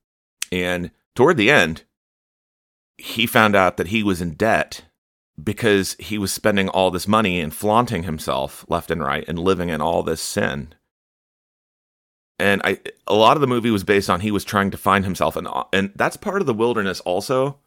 And 0.52 0.92
toward 1.16 1.38
the 1.38 1.50
end, 1.50 1.84
he 2.98 3.26
found 3.26 3.56
out 3.56 3.78
that 3.78 3.88
he 3.88 4.04
was 4.04 4.22
in 4.22 4.34
debt 4.34 4.84
because 5.42 5.96
he 6.00 6.18
was 6.18 6.34
spending 6.34 6.68
all 6.70 6.90
this 6.90 7.08
money 7.08 7.40
and 7.40 7.54
flaunting 7.54 8.04
himself 8.04 8.66
left 8.68 8.90
and 8.90 9.04
right 9.04 9.24
and 9.28 9.38
living 9.38 9.70
in 9.70 9.82
all 9.82 10.04
this 10.04 10.22
sin. 10.22 10.74
And 12.40 12.62
I 12.64 12.80
a 13.06 13.16
lot 13.16 13.38
of 13.38 13.42
the 13.42 13.48
movie 13.48 13.72
was 13.72 13.84
based 13.84 14.10
on 14.10 14.22
he 14.22 14.32
was 14.32 14.44
trying 14.44 14.72
to 14.72 14.78
find 14.78 15.06
himself 15.06 15.36
and 15.36 15.48
and 15.74 15.92
that's 15.96 16.18
part 16.18 16.42
of 16.42 16.48
the 16.48 16.54
wilderness 16.54 17.00
also. 17.02 17.60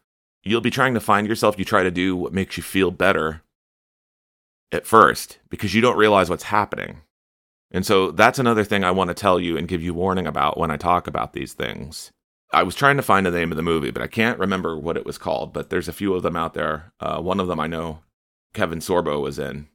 You'll 0.43 0.61
be 0.61 0.71
trying 0.71 0.95
to 0.95 1.01
find 1.01 1.27
yourself, 1.27 1.59
you 1.59 1.65
try 1.65 1.83
to 1.83 1.91
do 1.91 2.17
what 2.17 2.33
makes 2.33 2.57
you 2.57 2.63
feel 2.63 2.91
better 2.91 3.43
at 4.73 4.87
first 4.87 5.39
because 5.49 5.75
you 5.75 5.81
don't 5.81 5.99
realize 5.99 6.31
what's 6.31 6.45
happening. 6.45 7.03
And 7.71 7.87
so 7.87 8.11
that's 8.11 8.39
another 8.39 8.65
thing 8.65 8.83
I 8.83 8.91
want 8.91 9.09
to 9.09 9.15
tell 9.15 9.39
you 9.39 9.57
and 9.57 9.69
give 9.69 9.83
you 9.83 9.95
warning 9.95 10.27
about 10.27 10.59
when 10.59 10.71
I 10.71 10.77
talk 10.77 11.07
about 11.07 11.35
these 11.35 11.53
things. 11.53 12.11
I 12.53 12.63
was 12.63 12.75
trying 12.75 12.97
to 12.97 13.03
find 13.03 13.25
the 13.25 13.31
name 13.31 13.53
of 13.53 13.57
the 13.57 13.63
movie, 13.63 13.91
but 13.91 14.03
I 14.03 14.09
can't 14.09 14.39
remember 14.39 14.79
what 14.79 14.97
it 14.97 15.07
was 15.07 15.19
called. 15.19 15.53
But 15.53 15.71
there's 15.71 15.89
a 15.89 15.93
few 15.93 16.15
of 16.15 16.23
them 16.23 16.37
out 16.37 16.55
there. 16.55 16.93
Uh, 17.01 17.21
one 17.21 17.41
of 17.41 17.47
them 17.47 17.61
I 17.61 17.67
know 17.67 18.01
Kevin 18.55 18.81
Sorbo 18.81 19.23
was 19.23 19.39
in, 19.39 19.69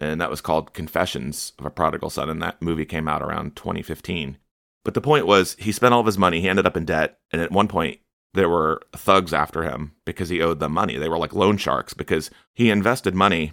and 0.00 0.20
that 0.20 0.30
was 0.30 0.40
called 0.40 0.72
Confessions 0.72 1.52
of 1.58 1.66
a 1.66 1.70
Prodigal 1.70 2.10
Son. 2.10 2.30
And 2.30 2.42
that 2.42 2.62
movie 2.62 2.86
came 2.86 3.08
out 3.08 3.22
around 3.22 3.56
2015. 3.56 4.38
But 4.84 4.94
the 4.94 5.00
point 5.00 5.26
was, 5.26 5.56
he 5.58 5.72
spent 5.72 5.92
all 5.92 6.00
of 6.00 6.06
his 6.06 6.18
money. 6.18 6.40
He 6.40 6.48
ended 6.48 6.66
up 6.66 6.76
in 6.76 6.84
debt. 6.84 7.18
And 7.32 7.42
at 7.42 7.52
one 7.52 7.68
point, 7.68 7.98
there 8.32 8.48
were 8.48 8.80
thugs 8.94 9.32
after 9.32 9.62
him 9.62 9.92
because 10.04 10.28
he 10.28 10.40
owed 10.40 10.60
them 10.60 10.72
money. 10.72 10.96
They 10.96 11.08
were 11.08 11.18
like 11.18 11.34
loan 11.34 11.56
sharks 11.56 11.92
because 11.92 12.30
he 12.54 12.70
invested 12.70 13.14
money 13.14 13.52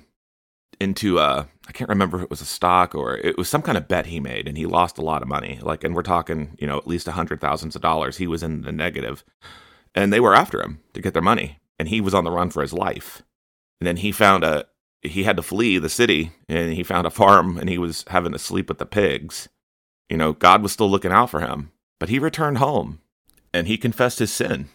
into 0.80 1.20
a 1.20 1.48
I 1.68 1.72
can't 1.72 1.90
remember 1.90 2.18
if 2.18 2.24
it 2.24 2.30
was 2.30 2.42
a 2.42 2.46
stock 2.46 2.94
or 2.94 3.16
it 3.18 3.38
was 3.38 3.48
some 3.48 3.62
kind 3.62 3.78
of 3.78 3.88
bet 3.88 4.08
he 4.08 4.20
made 4.20 4.48
and 4.48 4.58
he 4.58 4.66
lost 4.66 4.98
a 4.98 5.04
lot 5.04 5.22
of 5.22 5.28
money. 5.28 5.60
Like 5.62 5.84
and 5.84 5.96
we're 5.96 6.04
talking, 6.04 6.58
you 6.60 6.68
know, 6.68 6.78
at 6.78 6.88
least 6.88 7.08
a 7.08 7.14
hundred 7.14 7.42
thousands 7.42 7.76
of 7.76 7.82
dollars. 7.82 8.18
He 8.18 8.28
was 8.28 8.44
in 8.44 8.62
the 8.62 8.72
negative. 8.72 9.24
And 9.96 10.12
they 10.12 10.20
were 10.20 10.36
after 10.36 10.62
him 10.62 10.80
to 10.94 11.02
get 11.02 11.14
their 11.14 11.22
money. 11.22 11.60
And 11.78 11.88
he 11.88 12.02
was 12.02 12.14
on 12.14 12.24
the 12.24 12.32
run 12.32 12.50
for 12.50 12.62
his 12.62 12.74
life. 12.74 13.22
And 13.80 13.88
then 13.88 13.98
he 13.98 14.12
found 14.12 14.44
a 14.44 14.66
he 15.02 15.24
had 15.24 15.36
to 15.36 15.44
flee 15.44 15.78
the 15.78 15.90
city 15.90 16.32
and 16.48 16.74
he 16.74 16.84
found 16.84 17.06
a 17.06 17.12
farm 17.12 17.58
and 17.58 17.70
he 17.70 17.78
was 17.78 18.06
having 18.08 18.32
to 18.32 18.40
sleep 18.40 18.70
with 18.70 18.78
the 18.78 18.86
pigs. 18.86 19.50
You 20.10 20.18
know, 20.18 20.34
God 20.34 20.62
was 20.62 20.72
still 20.72 20.90
looking 20.90 21.12
out 21.12 21.30
for 21.30 21.42
him. 21.42 21.72
But 22.00 22.10
he 22.10 22.20
returned 22.20 22.58
home 22.58 23.02
and 23.54 23.68
he 23.68 23.78
confessed 23.78 24.20
his 24.20 24.32
sin. 24.32 24.70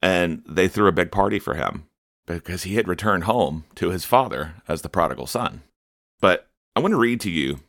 And 0.00 0.42
they 0.46 0.68
threw 0.68 0.86
a 0.88 0.92
big 0.92 1.10
party 1.10 1.38
for 1.38 1.54
him 1.54 1.86
because 2.26 2.62
he 2.62 2.76
had 2.76 2.88
returned 2.88 3.24
home 3.24 3.64
to 3.74 3.90
his 3.90 4.04
father 4.04 4.54
as 4.66 4.82
the 4.82 4.88
prodigal 4.88 5.26
son. 5.26 5.62
But 6.20 6.48
I 6.74 6.80
want 6.80 6.92
to 6.92 6.98
read 6.98 7.20
to 7.22 7.30
you 7.30 7.60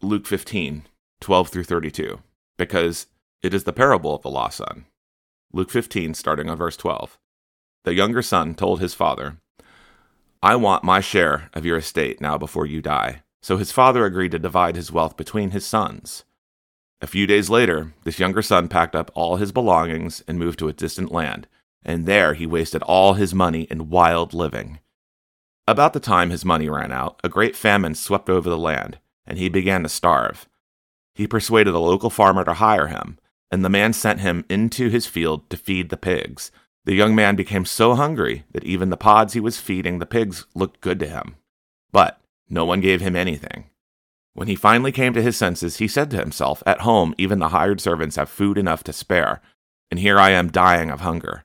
Luke 0.00 0.26
15, 0.26 0.84
12 1.20 1.48
through 1.48 1.64
32, 1.64 2.20
because 2.58 3.06
it 3.42 3.54
is 3.54 3.64
the 3.64 3.72
parable 3.72 4.14
of 4.14 4.22
the 4.22 4.30
lost 4.30 4.58
son. 4.58 4.84
Luke 5.52 5.70
15, 5.70 6.14
starting 6.14 6.50
on 6.50 6.56
verse 6.56 6.76
12. 6.76 7.18
The 7.84 7.94
younger 7.94 8.22
son 8.22 8.54
told 8.54 8.80
his 8.80 8.94
father, 8.94 9.38
I 10.42 10.56
want 10.56 10.84
my 10.84 11.00
share 11.00 11.48
of 11.54 11.64
your 11.64 11.78
estate 11.78 12.20
now 12.20 12.36
before 12.36 12.66
you 12.66 12.82
die. 12.82 13.22
So 13.42 13.56
his 13.56 13.72
father 13.72 14.04
agreed 14.04 14.32
to 14.32 14.38
divide 14.38 14.76
his 14.76 14.92
wealth 14.92 15.16
between 15.16 15.50
his 15.50 15.66
sons. 15.66 16.24
A 17.00 17.06
few 17.06 17.26
days 17.26 17.50
later, 17.50 17.92
this 18.04 18.18
younger 18.18 18.42
son 18.42 18.68
packed 18.68 18.94
up 18.96 19.10
all 19.14 19.36
his 19.36 19.52
belongings 19.52 20.22
and 20.26 20.38
moved 20.38 20.58
to 20.60 20.68
a 20.68 20.72
distant 20.72 21.12
land 21.12 21.46
and 21.84 22.06
there 22.06 22.34
he 22.34 22.46
wasted 22.46 22.82
all 22.82 23.14
his 23.14 23.34
money 23.34 23.62
in 23.70 23.90
wild 23.90 24.32
living. 24.32 24.78
About 25.66 25.92
the 25.92 26.00
time 26.00 26.30
his 26.30 26.44
money 26.44 26.68
ran 26.68 26.92
out, 26.92 27.20
a 27.24 27.28
great 27.28 27.56
famine 27.56 27.94
swept 27.94 28.28
over 28.28 28.48
the 28.48 28.58
land, 28.58 28.98
and 29.26 29.38
he 29.38 29.48
began 29.48 29.82
to 29.82 29.88
starve. 29.88 30.48
He 31.14 31.26
persuaded 31.26 31.74
a 31.74 31.78
local 31.78 32.10
farmer 32.10 32.44
to 32.44 32.54
hire 32.54 32.88
him, 32.88 33.18
and 33.50 33.64
the 33.64 33.70
man 33.70 33.92
sent 33.92 34.20
him 34.20 34.44
into 34.48 34.88
his 34.88 35.06
field 35.06 35.48
to 35.50 35.56
feed 35.56 35.88
the 35.88 35.96
pigs. 35.96 36.50
The 36.84 36.94
young 36.94 37.14
man 37.14 37.36
became 37.36 37.64
so 37.64 37.94
hungry 37.94 38.44
that 38.52 38.64
even 38.64 38.90
the 38.90 38.96
pods 38.96 39.32
he 39.32 39.40
was 39.40 39.60
feeding 39.60 39.98
the 39.98 40.06
pigs 40.06 40.44
looked 40.54 40.80
good 40.80 40.98
to 40.98 41.08
him. 41.08 41.36
But 41.92 42.20
no 42.48 42.64
one 42.64 42.80
gave 42.80 43.00
him 43.00 43.16
anything. 43.16 43.70
When 44.34 44.48
he 44.48 44.56
finally 44.56 44.92
came 44.92 45.14
to 45.14 45.22
his 45.22 45.36
senses, 45.36 45.76
he 45.76 45.88
said 45.88 46.10
to 46.10 46.18
himself, 46.18 46.62
At 46.66 46.80
home, 46.80 47.14
even 47.16 47.38
the 47.38 47.50
hired 47.50 47.80
servants 47.80 48.16
have 48.16 48.28
food 48.28 48.58
enough 48.58 48.82
to 48.84 48.92
spare, 48.92 49.40
and 49.90 50.00
here 50.00 50.18
I 50.18 50.30
am 50.30 50.50
dying 50.50 50.90
of 50.90 51.00
hunger. 51.00 51.44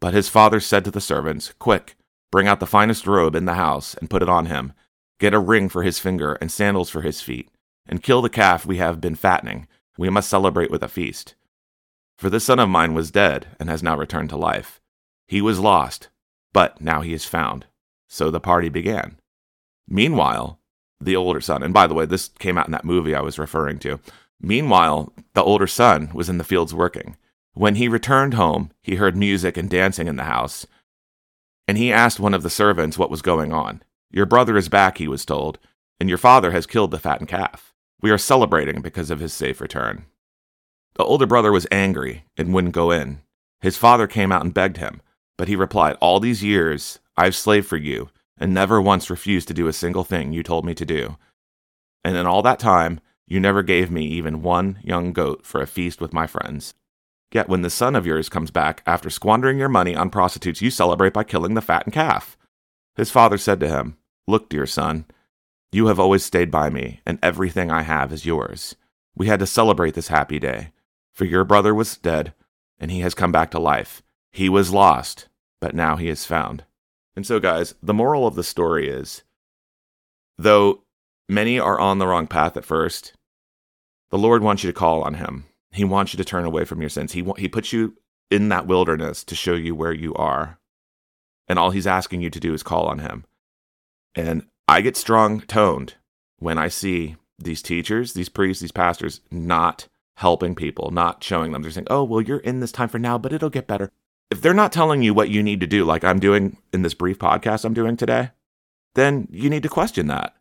But 0.00 0.14
his 0.14 0.28
father 0.28 0.60
said 0.60 0.84
to 0.84 0.90
the 0.90 1.00
servants, 1.00 1.52
Quick, 1.58 1.96
bring 2.30 2.46
out 2.46 2.60
the 2.60 2.66
finest 2.66 3.06
robe 3.06 3.34
in 3.34 3.44
the 3.44 3.54
house 3.54 3.94
and 3.94 4.10
put 4.10 4.22
it 4.22 4.28
on 4.28 4.46
him. 4.46 4.72
Get 5.18 5.34
a 5.34 5.38
ring 5.38 5.68
for 5.68 5.82
his 5.82 5.98
finger 5.98 6.34
and 6.40 6.52
sandals 6.52 6.90
for 6.90 7.00
his 7.00 7.22
feet, 7.22 7.50
and 7.86 8.02
kill 8.02 8.20
the 8.20 8.28
calf 8.28 8.66
we 8.66 8.76
have 8.76 9.00
been 9.00 9.14
fattening. 9.14 9.66
We 9.96 10.10
must 10.10 10.28
celebrate 10.28 10.70
with 10.70 10.82
a 10.82 10.88
feast. 10.88 11.34
For 12.18 12.28
this 12.30 12.44
son 12.44 12.58
of 12.58 12.68
mine 12.68 12.94
was 12.94 13.10
dead 13.10 13.46
and 13.58 13.68
has 13.68 13.82
now 13.82 13.96
returned 13.96 14.30
to 14.30 14.36
life. 14.36 14.80
He 15.26 15.40
was 15.40 15.58
lost, 15.58 16.08
but 16.52 16.80
now 16.80 17.00
he 17.00 17.12
is 17.12 17.24
found. 17.24 17.66
So 18.08 18.30
the 18.30 18.40
party 18.40 18.68
began. 18.68 19.18
Meanwhile, 19.88 20.58
the 21.00 21.16
older 21.16 21.40
son, 21.40 21.62
and 21.62 21.74
by 21.74 21.86
the 21.86 21.94
way, 21.94 22.06
this 22.06 22.28
came 22.28 22.56
out 22.56 22.66
in 22.66 22.72
that 22.72 22.84
movie 22.84 23.14
I 23.14 23.20
was 23.20 23.38
referring 23.38 23.78
to. 23.80 24.00
Meanwhile, 24.40 25.12
the 25.34 25.42
older 25.42 25.66
son 25.66 26.10
was 26.12 26.28
in 26.28 26.38
the 26.38 26.44
fields 26.44 26.74
working. 26.74 27.16
When 27.56 27.76
he 27.76 27.88
returned 27.88 28.34
home, 28.34 28.70
he 28.82 28.96
heard 28.96 29.16
music 29.16 29.56
and 29.56 29.70
dancing 29.70 30.08
in 30.08 30.16
the 30.16 30.24
house, 30.24 30.66
and 31.66 31.78
he 31.78 31.90
asked 31.90 32.20
one 32.20 32.34
of 32.34 32.42
the 32.42 32.50
servants 32.50 32.98
what 32.98 33.10
was 33.10 33.22
going 33.22 33.50
on. 33.50 33.82
Your 34.10 34.26
brother 34.26 34.58
is 34.58 34.68
back, 34.68 34.98
he 34.98 35.08
was 35.08 35.24
told, 35.24 35.58
and 35.98 36.06
your 36.06 36.18
father 36.18 36.50
has 36.50 36.66
killed 36.66 36.90
the 36.90 36.98
fattened 36.98 37.30
calf. 37.30 37.72
We 38.02 38.10
are 38.10 38.18
celebrating 38.18 38.82
because 38.82 39.10
of 39.10 39.20
his 39.20 39.32
safe 39.32 39.58
return. 39.58 40.04
The 40.96 41.04
older 41.04 41.24
brother 41.24 41.50
was 41.50 41.66
angry 41.72 42.26
and 42.36 42.52
wouldn't 42.52 42.74
go 42.74 42.90
in. 42.90 43.22
His 43.62 43.78
father 43.78 44.06
came 44.06 44.32
out 44.32 44.44
and 44.44 44.52
begged 44.52 44.76
him, 44.76 45.00
but 45.38 45.48
he 45.48 45.56
replied, 45.56 45.96
All 45.98 46.20
these 46.20 46.44
years 46.44 46.98
I've 47.16 47.34
slaved 47.34 47.66
for 47.66 47.78
you, 47.78 48.10
and 48.36 48.52
never 48.52 48.82
once 48.82 49.08
refused 49.08 49.48
to 49.48 49.54
do 49.54 49.66
a 49.66 49.72
single 49.72 50.04
thing 50.04 50.34
you 50.34 50.42
told 50.42 50.66
me 50.66 50.74
to 50.74 50.84
do. 50.84 51.16
And 52.04 52.18
in 52.18 52.26
all 52.26 52.42
that 52.42 52.58
time, 52.58 53.00
you 53.26 53.40
never 53.40 53.62
gave 53.62 53.90
me 53.90 54.04
even 54.04 54.42
one 54.42 54.78
young 54.84 55.14
goat 55.14 55.46
for 55.46 55.62
a 55.62 55.66
feast 55.66 56.02
with 56.02 56.12
my 56.12 56.26
friends. 56.26 56.74
Yet 57.32 57.48
when 57.48 57.62
the 57.62 57.70
son 57.70 57.96
of 57.96 58.06
yours 58.06 58.28
comes 58.28 58.50
back 58.50 58.82
after 58.86 59.10
squandering 59.10 59.58
your 59.58 59.68
money 59.68 59.94
on 59.94 60.10
prostitutes, 60.10 60.62
you 60.62 60.70
celebrate 60.70 61.12
by 61.12 61.24
killing 61.24 61.54
the 61.54 61.60
fattened 61.60 61.92
calf. 61.92 62.36
His 62.94 63.10
father 63.10 63.38
said 63.38 63.60
to 63.60 63.68
him, 63.68 63.96
Look, 64.26 64.48
dear 64.48 64.66
son, 64.66 65.06
you 65.72 65.88
have 65.88 66.00
always 66.00 66.24
stayed 66.24 66.50
by 66.50 66.70
me, 66.70 67.00
and 67.04 67.18
everything 67.22 67.70
I 67.70 67.82
have 67.82 68.12
is 68.12 68.24
yours. 68.26 68.76
We 69.14 69.26
had 69.26 69.40
to 69.40 69.46
celebrate 69.46 69.94
this 69.94 70.08
happy 70.08 70.38
day, 70.38 70.72
for 71.12 71.24
your 71.24 71.44
brother 71.44 71.74
was 71.74 71.96
dead, 71.96 72.32
and 72.78 72.90
he 72.90 73.00
has 73.00 73.14
come 73.14 73.32
back 73.32 73.50
to 73.50 73.58
life. 73.58 74.02
He 74.32 74.48
was 74.48 74.72
lost, 74.72 75.28
but 75.60 75.74
now 75.74 75.96
he 75.96 76.08
is 76.08 76.24
found. 76.24 76.64
And 77.14 77.26
so, 77.26 77.40
guys, 77.40 77.74
the 77.82 77.94
moral 77.94 78.26
of 78.26 78.34
the 78.34 78.44
story 78.44 78.88
is 78.88 79.22
though 80.38 80.82
many 81.28 81.58
are 81.58 81.80
on 81.80 81.98
the 81.98 82.06
wrong 82.06 82.26
path 82.26 82.56
at 82.56 82.64
first, 82.64 83.14
the 84.10 84.18
Lord 84.18 84.42
wants 84.42 84.62
you 84.62 84.70
to 84.70 84.78
call 84.78 85.02
on 85.02 85.14
him. 85.14 85.46
He 85.76 85.84
wants 85.84 86.12
you 86.12 86.16
to 86.18 86.24
turn 86.24 86.44
away 86.44 86.64
from 86.64 86.80
your 86.80 86.90
sins. 86.90 87.12
He 87.12 87.24
he 87.38 87.48
puts 87.48 87.72
you 87.72 87.96
in 88.30 88.48
that 88.48 88.66
wilderness 88.66 89.22
to 89.24 89.34
show 89.34 89.54
you 89.54 89.74
where 89.74 89.92
you 89.92 90.14
are. 90.14 90.58
And 91.48 91.58
all 91.58 91.70
he's 91.70 91.86
asking 91.86 92.22
you 92.22 92.30
to 92.30 92.40
do 92.40 92.54
is 92.54 92.62
call 92.62 92.86
on 92.86 92.98
him. 92.98 93.24
And 94.14 94.46
I 94.66 94.80
get 94.80 94.96
strong 94.96 95.40
toned 95.42 95.94
when 96.38 96.58
I 96.58 96.68
see 96.68 97.16
these 97.38 97.62
teachers, 97.62 98.14
these 98.14 98.28
priests, 98.28 98.60
these 98.60 98.72
pastors 98.72 99.20
not 99.30 99.88
helping 100.16 100.54
people, 100.54 100.90
not 100.90 101.22
showing 101.22 101.52
them. 101.52 101.62
They're 101.62 101.70
saying, 101.70 101.86
oh, 101.90 102.02
well, 102.02 102.22
you're 102.22 102.38
in 102.38 102.60
this 102.60 102.72
time 102.72 102.88
for 102.88 102.98
now, 102.98 103.18
but 103.18 103.32
it'll 103.32 103.50
get 103.50 103.66
better. 103.66 103.92
If 104.30 104.40
they're 104.40 104.54
not 104.54 104.72
telling 104.72 105.02
you 105.02 105.14
what 105.14 105.28
you 105.28 105.42
need 105.42 105.60
to 105.60 105.66
do, 105.66 105.84
like 105.84 106.02
I'm 106.02 106.18
doing 106.18 106.56
in 106.72 106.82
this 106.82 106.94
brief 106.94 107.18
podcast 107.18 107.64
I'm 107.64 107.74
doing 107.74 107.96
today, 107.96 108.30
then 108.94 109.28
you 109.30 109.50
need 109.50 109.62
to 109.62 109.68
question 109.68 110.08
that. 110.08 110.34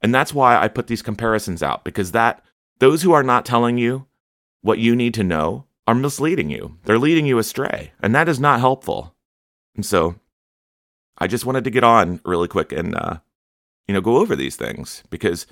And 0.00 0.14
that's 0.14 0.34
why 0.34 0.56
I 0.56 0.68
put 0.68 0.86
these 0.86 1.02
comparisons 1.02 1.62
out 1.62 1.84
because 1.84 2.12
that 2.12 2.42
those 2.78 3.02
who 3.02 3.12
are 3.12 3.22
not 3.22 3.44
telling 3.44 3.78
you 3.78 4.06
what 4.68 4.78
you 4.78 4.94
need 4.94 5.14
to 5.14 5.24
know 5.24 5.64
are 5.86 5.94
misleading 5.94 6.50
you. 6.50 6.76
They're 6.84 6.98
leading 6.98 7.24
you 7.24 7.38
astray, 7.38 7.92
and 8.02 8.14
that 8.14 8.28
is 8.28 8.38
not 8.38 8.60
helpful. 8.60 9.16
And 9.74 9.84
so 9.84 10.16
I 11.16 11.26
just 11.26 11.46
wanted 11.46 11.64
to 11.64 11.70
get 11.70 11.84
on 11.84 12.20
really 12.26 12.48
quick 12.48 12.70
and, 12.70 12.94
uh, 12.94 13.20
you 13.86 13.94
know, 13.94 14.02
go 14.02 14.18
over 14.18 14.36
these 14.36 14.56
things 14.56 15.02
because 15.08 15.46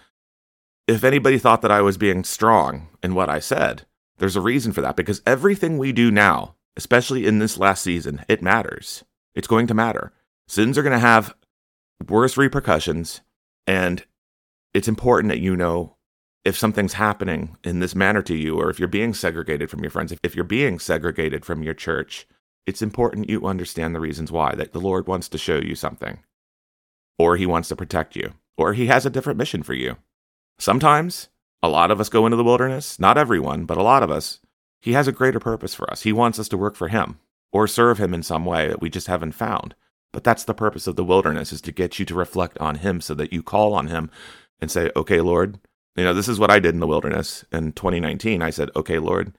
if 0.86 1.02
anybody 1.02 1.38
thought 1.38 1.62
that 1.62 1.70
I 1.70 1.80
was 1.80 1.96
being 1.96 2.24
strong 2.24 2.88
in 3.02 3.14
what 3.14 3.30
I 3.30 3.38
said, 3.38 3.86
there's 4.18 4.36
a 4.36 4.42
reason 4.42 4.72
for 4.72 4.82
that 4.82 4.96
because 4.96 5.22
everything 5.24 5.78
we 5.78 5.92
do 5.92 6.10
now, 6.10 6.54
especially 6.76 7.26
in 7.26 7.38
this 7.38 7.56
last 7.56 7.82
season, 7.82 8.22
it 8.28 8.42
matters. 8.42 9.02
It's 9.34 9.48
going 9.48 9.66
to 9.68 9.74
matter. 9.74 10.12
Sins 10.46 10.76
are 10.76 10.82
going 10.82 10.92
to 10.92 10.98
have 10.98 11.34
worse 12.06 12.36
repercussions, 12.36 13.22
and 13.66 14.04
it's 14.74 14.88
important 14.88 15.30
that 15.30 15.40
you 15.40 15.56
know 15.56 15.95
if 16.46 16.56
something's 16.56 16.92
happening 16.92 17.56
in 17.64 17.80
this 17.80 17.96
manner 17.96 18.22
to 18.22 18.36
you, 18.36 18.56
or 18.56 18.70
if 18.70 18.78
you're 18.78 18.86
being 18.86 19.12
segregated 19.12 19.68
from 19.68 19.80
your 19.80 19.90
friends, 19.90 20.14
if 20.22 20.36
you're 20.36 20.44
being 20.44 20.78
segregated 20.78 21.44
from 21.44 21.64
your 21.64 21.74
church, 21.74 22.24
it's 22.66 22.80
important 22.80 23.28
you 23.28 23.44
understand 23.44 23.96
the 23.96 24.00
reasons 24.00 24.30
why, 24.30 24.54
that 24.54 24.72
the 24.72 24.80
Lord 24.80 25.08
wants 25.08 25.28
to 25.30 25.38
show 25.38 25.56
you 25.56 25.74
something, 25.74 26.20
or 27.18 27.36
He 27.36 27.46
wants 27.46 27.68
to 27.70 27.74
protect 27.74 28.14
you, 28.14 28.34
or 28.56 28.74
He 28.74 28.86
has 28.86 29.04
a 29.04 29.10
different 29.10 29.40
mission 29.40 29.64
for 29.64 29.74
you. 29.74 29.96
Sometimes 30.56 31.30
a 31.64 31.68
lot 31.68 31.90
of 31.90 31.98
us 31.98 32.08
go 32.08 32.26
into 32.26 32.36
the 32.36 32.44
wilderness, 32.44 33.00
not 33.00 33.18
everyone, 33.18 33.64
but 33.64 33.76
a 33.76 33.82
lot 33.82 34.04
of 34.04 34.10
us. 34.12 34.38
He 34.80 34.92
has 34.92 35.08
a 35.08 35.12
greater 35.12 35.40
purpose 35.40 35.74
for 35.74 35.90
us. 35.90 36.02
He 36.02 36.12
wants 36.12 36.38
us 36.38 36.46
to 36.50 36.56
work 36.56 36.76
for 36.76 36.86
Him 36.86 37.18
or 37.50 37.66
serve 37.66 37.98
Him 37.98 38.14
in 38.14 38.22
some 38.22 38.44
way 38.44 38.68
that 38.68 38.80
we 38.80 38.88
just 38.88 39.08
haven't 39.08 39.32
found. 39.32 39.74
But 40.12 40.22
that's 40.22 40.44
the 40.44 40.54
purpose 40.54 40.86
of 40.86 40.94
the 40.94 41.04
wilderness 41.04 41.52
is 41.52 41.60
to 41.62 41.72
get 41.72 41.98
you 41.98 42.04
to 42.04 42.14
reflect 42.14 42.56
on 42.58 42.76
Him 42.76 43.00
so 43.00 43.14
that 43.14 43.32
you 43.32 43.42
call 43.42 43.74
on 43.74 43.88
Him 43.88 44.12
and 44.60 44.70
say, 44.70 44.92
okay, 44.94 45.20
Lord, 45.20 45.58
you 45.96 46.04
know, 46.04 46.14
this 46.14 46.28
is 46.28 46.38
what 46.38 46.50
I 46.50 46.58
did 46.58 46.74
in 46.74 46.80
the 46.80 46.86
wilderness 46.86 47.44
in 47.50 47.72
2019. 47.72 48.42
I 48.42 48.50
said, 48.50 48.70
okay, 48.76 48.98
Lord, 48.98 49.32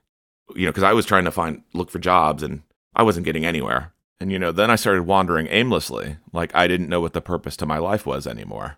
you 0.55 0.65
know, 0.65 0.71
because 0.71 0.83
I 0.83 0.93
was 0.93 1.05
trying 1.05 1.25
to 1.25 1.31
find, 1.31 1.63
look 1.73 1.91
for 1.91 1.99
jobs 1.99 2.41
and 2.43 2.63
I 2.95 3.03
wasn't 3.03 3.25
getting 3.25 3.45
anywhere. 3.45 3.93
And, 4.19 4.31
you 4.31 4.39
know, 4.39 4.51
then 4.51 4.71
I 4.71 4.75
started 4.75 5.03
wandering 5.03 5.47
aimlessly, 5.47 6.17
like 6.33 6.53
I 6.55 6.67
didn't 6.67 6.89
know 6.89 7.01
what 7.01 7.13
the 7.13 7.21
purpose 7.21 7.55
to 7.57 7.67
my 7.67 7.77
life 7.77 8.05
was 8.05 8.25
anymore. 8.25 8.77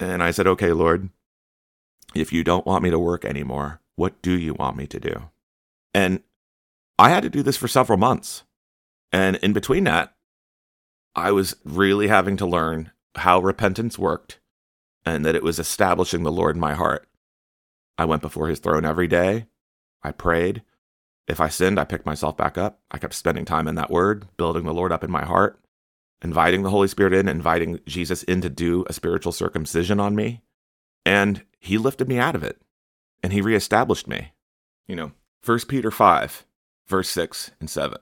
And 0.00 0.22
I 0.22 0.32
said, 0.32 0.48
okay, 0.48 0.72
Lord, 0.72 1.10
if 2.14 2.32
you 2.32 2.42
don't 2.42 2.66
want 2.66 2.82
me 2.82 2.90
to 2.90 2.98
work 2.98 3.24
anymore, 3.24 3.80
what 3.94 4.20
do 4.20 4.36
you 4.36 4.54
want 4.54 4.76
me 4.76 4.88
to 4.88 4.98
do? 4.98 5.30
And 5.94 6.22
I 6.98 7.10
had 7.10 7.22
to 7.22 7.30
do 7.30 7.44
this 7.44 7.56
for 7.56 7.68
several 7.68 7.98
months. 7.98 8.42
And 9.12 9.36
in 9.36 9.52
between 9.52 9.84
that, 9.84 10.14
I 11.14 11.30
was 11.30 11.54
really 11.64 12.08
having 12.08 12.36
to 12.38 12.46
learn 12.46 12.90
how 13.14 13.38
repentance 13.38 13.96
worked 13.96 14.40
and 15.04 15.24
that 15.24 15.34
it 15.34 15.42
was 15.42 15.58
establishing 15.58 16.22
the 16.22 16.32
Lord 16.32 16.56
in 16.56 16.60
my 16.60 16.74
heart. 16.74 17.06
I 17.98 18.04
went 18.04 18.22
before 18.22 18.48
his 18.48 18.58
throne 18.58 18.84
every 18.84 19.06
day. 19.06 19.46
I 20.02 20.12
prayed. 20.12 20.62
If 21.26 21.40
I 21.40 21.48
sinned, 21.48 21.78
I 21.78 21.84
picked 21.84 22.06
myself 22.06 22.36
back 22.36 22.58
up. 22.58 22.80
I 22.90 22.98
kept 22.98 23.14
spending 23.14 23.44
time 23.44 23.68
in 23.68 23.76
that 23.76 23.90
word, 23.90 24.26
building 24.36 24.64
the 24.64 24.74
Lord 24.74 24.92
up 24.92 25.04
in 25.04 25.10
my 25.10 25.24
heart, 25.24 25.58
inviting 26.22 26.62
the 26.62 26.70
Holy 26.70 26.88
Spirit 26.88 27.14
in, 27.14 27.28
inviting 27.28 27.80
Jesus 27.86 28.22
in 28.24 28.40
to 28.42 28.50
do 28.50 28.84
a 28.88 28.92
spiritual 28.92 29.32
circumcision 29.32 30.00
on 30.00 30.14
me. 30.14 30.42
And 31.06 31.44
he 31.58 31.78
lifted 31.78 32.08
me 32.08 32.18
out 32.18 32.34
of 32.34 32.42
it 32.42 32.60
and 33.22 33.32
he 33.32 33.40
reestablished 33.40 34.06
me. 34.06 34.32
You 34.86 34.96
know, 34.96 35.12
1 35.44 35.60
Peter 35.68 35.90
5, 35.90 36.44
verse 36.86 37.08
6 37.08 37.52
and 37.58 37.70
7. 37.70 37.96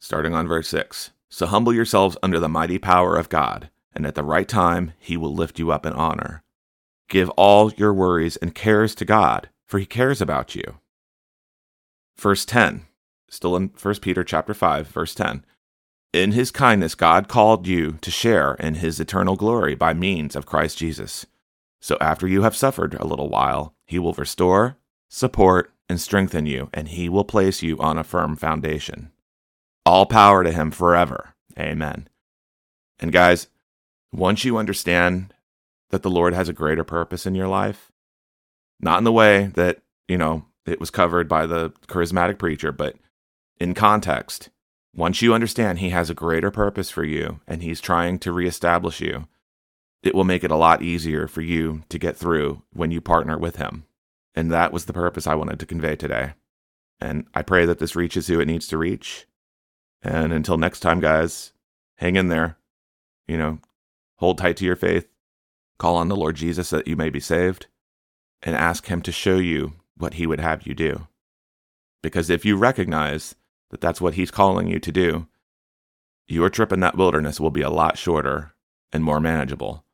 Starting 0.00 0.34
on 0.34 0.48
verse 0.48 0.68
6. 0.68 1.10
So 1.28 1.46
humble 1.46 1.72
yourselves 1.72 2.16
under 2.22 2.40
the 2.40 2.48
mighty 2.48 2.78
power 2.78 3.16
of 3.16 3.28
God, 3.28 3.70
and 3.94 4.06
at 4.06 4.14
the 4.14 4.24
right 4.24 4.48
time 4.48 4.92
he 4.98 5.16
will 5.16 5.34
lift 5.34 5.58
you 5.58 5.70
up 5.70 5.86
in 5.86 5.92
honor. 5.92 6.42
Give 7.08 7.28
all 7.30 7.72
your 7.72 7.92
worries 7.92 8.36
and 8.36 8.54
cares 8.54 8.94
to 8.96 9.04
God, 9.04 9.48
for 9.66 9.78
he 9.78 9.86
cares 9.86 10.20
about 10.20 10.54
you. 10.54 10.78
Verse 12.16 12.44
10, 12.44 12.86
still 13.28 13.56
in 13.56 13.70
1 13.80 13.94
Peter 13.96 14.24
chapter 14.24 14.54
5, 14.54 14.88
verse 14.88 15.14
10. 15.14 15.44
In 16.12 16.32
his 16.32 16.50
kindness 16.50 16.94
God 16.94 17.28
called 17.28 17.66
you 17.66 17.98
to 18.00 18.10
share 18.10 18.54
in 18.54 18.76
his 18.76 19.00
eternal 19.00 19.36
glory 19.36 19.74
by 19.74 19.94
means 19.94 20.36
of 20.36 20.46
Christ 20.46 20.78
Jesus 20.78 21.26
so 21.84 21.98
after 22.00 22.26
you 22.26 22.44
have 22.44 22.56
suffered 22.56 22.94
a 22.94 23.06
little 23.06 23.28
while, 23.28 23.74
he 23.84 23.98
will 23.98 24.14
restore, 24.14 24.78
support, 25.10 25.70
and 25.86 26.00
strengthen 26.00 26.46
you, 26.46 26.70
and 26.72 26.88
he 26.88 27.10
will 27.10 27.26
place 27.26 27.62
you 27.62 27.78
on 27.78 27.98
a 27.98 28.02
firm 28.02 28.36
foundation. 28.36 29.12
All 29.84 30.06
power 30.06 30.42
to 30.42 30.50
him 30.50 30.70
forever. 30.70 31.34
Amen. 31.58 32.08
And 32.98 33.12
guys, 33.12 33.48
once 34.14 34.44
you 34.44 34.56
understand 34.56 35.34
that 35.90 36.02
the 36.02 36.10
Lord 36.10 36.34
has 36.34 36.48
a 36.48 36.54
greater 36.54 36.84
purpose 36.84 37.26
in 37.26 37.34
your 37.34 37.48
life, 37.48 37.90
not 38.80 38.98
in 38.98 39.04
the 39.04 39.12
way 39.12 39.46
that, 39.54 39.82
you 40.08 40.16
know, 40.16 40.44
it 40.66 40.80
was 40.80 40.90
covered 40.90 41.28
by 41.28 41.46
the 41.46 41.70
charismatic 41.88 42.38
preacher, 42.38 42.72
but 42.72 42.96
in 43.58 43.74
context, 43.74 44.50
once 44.94 45.20
you 45.20 45.34
understand 45.34 45.78
he 45.78 45.90
has 45.90 46.10
a 46.10 46.14
greater 46.14 46.50
purpose 46.50 46.90
for 46.90 47.04
you 47.04 47.40
and 47.46 47.62
he's 47.62 47.80
trying 47.80 48.18
to 48.20 48.32
reestablish 48.32 49.00
you, 49.00 49.26
it 50.02 50.14
will 50.14 50.24
make 50.24 50.44
it 50.44 50.50
a 50.50 50.56
lot 50.56 50.82
easier 50.82 51.26
for 51.26 51.40
you 51.40 51.82
to 51.88 51.98
get 51.98 52.16
through 52.16 52.62
when 52.72 52.90
you 52.90 53.00
partner 53.00 53.36
with 53.38 53.56
him. 53.56 53.84
And 54.34 54.50
that 54.50 54.72
was 54.72 54.84
the 54.84 54.92
purpose 54.92 55.26
I 55.26 55.34
wanted 55.34 55.58
to 55.60 55.66
convey 55.66 55.96
today. 55.96 56.34
And 57.00 57.26
I 57.34 57.42
pray 57.42 57.66
that 57.66 57.78
this 57.78 57.96
reaches 57.96 58.26
who 58.26 58.40
it 58.40 58.46
needs 58.46 58.68
to 58.68 58.78
reach. 58.78 59.26
And 60.02 60.32
until 60.32 60.58
next 60.58 60.80
time, 60.80 61.00
guys, 61.00 61.52
hang 61.96 62.16
in 62.16 62.28
there. 62.28 62.56
You 63.26 63.38
know, 63.38 63.58
hold 64.24 64.38
tight 64.38 64.56
to 64.56 64.64
your 64.64 64.74
faith, 64.74 65.06
call 65.78 65.96
on 65.96 66.08
the 66.08 66.16
Lord 66.16 66.36
Jesus 66.36 66.70
that 66.70 66.88
you 66.88 66.96
may 66.96 67.10
be 67.10 67.20
saved, 67.20 67.66
and 68.42 68.56
ask 68.56 68.86
Him 68.86 69.02
to 69.02 69.12
show 69.12 69.36
you 69.36 69.74
what 69.98 70.14
He 70.14 70.26
would 70.26 70.40
have 70.40 70.66
you 70.66 70.74
do. 70.74 71.06
Because 72.02 72.30
if 72.30 72.42
you 72.46 72.56
recognize 72.56 73.34
that 73.70 73.82
that's 73.82 74.00
what 74.00 74.14
He's 74.14 74.30
calling 74.30 74.66
you 74.66 74.78
to 74.80 74.90
do, 74.90 75.28
your 76.26 76.48
trip 76.48 76.72
in 76.72 76.80
that 76.80 76.96
wilderness 76.96 77.38
will 77.38 77.50
be 77.50 77.60
a 77.60 77.68
lot 77.68 77.98
shorter 77.98 78.54
and 78.94 79.04
more 79.04 79.20
manageable. 79.20 79.84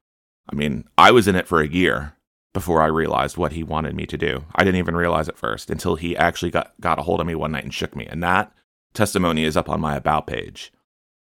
I 0.49 0.55
mean, 0.55 0.85
I 0.97 1.11
was 1.11 1.27
in 1.27 1.35
it 1.35 1.49
for 1.49 1.61
a 1.61 1.69
year 1.69 2.14
before 2.53 2.83
I 2.83 2.87
realized 2.87 3.37
what 3.37 3.53
he 3.53 3.64
wanted 3.64 3.97
me 3.97 4.07
to 4.07 4.16
do. 4.16 4.45
I 4.55 4.62
didn't 4.62 4.79
even 4.79 4.97
realize 4.97 5.29
it 5.29 5.38
first 5.38 5.71
until 5.71 5.97
he 5.97 6.16
actually 6.16 6.53
got, 6.53 6.73
got 6.81 7.01
a 7.01 7.03
hold 7.03 7.21
of 7.21 7.27
me 7.27 7.35
one 7.35 7.51
night 7.51 7.64
and 7.64 7.75
shook 7.75 7.97
me. 7.97 8.07
And 8.07 8.23
that 8.23 8.53
testimony 8.95 9.45
is 9.45 9.57
up 9.57 9.69
on 9.69 9.81
my 9.81 9.97
About 9.97 10.29
page. 10.29 10.73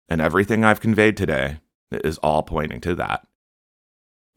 And 0.10 0.22
everything 0.22 0.64
I've 0.64 0.82
conveyed 0.82 1.18
today 1.18 1.60
is 2.04 2.18
all 2.20 2.44
pointing 2.44 2.82
to 2.82 2.96
that. 2.96 3.28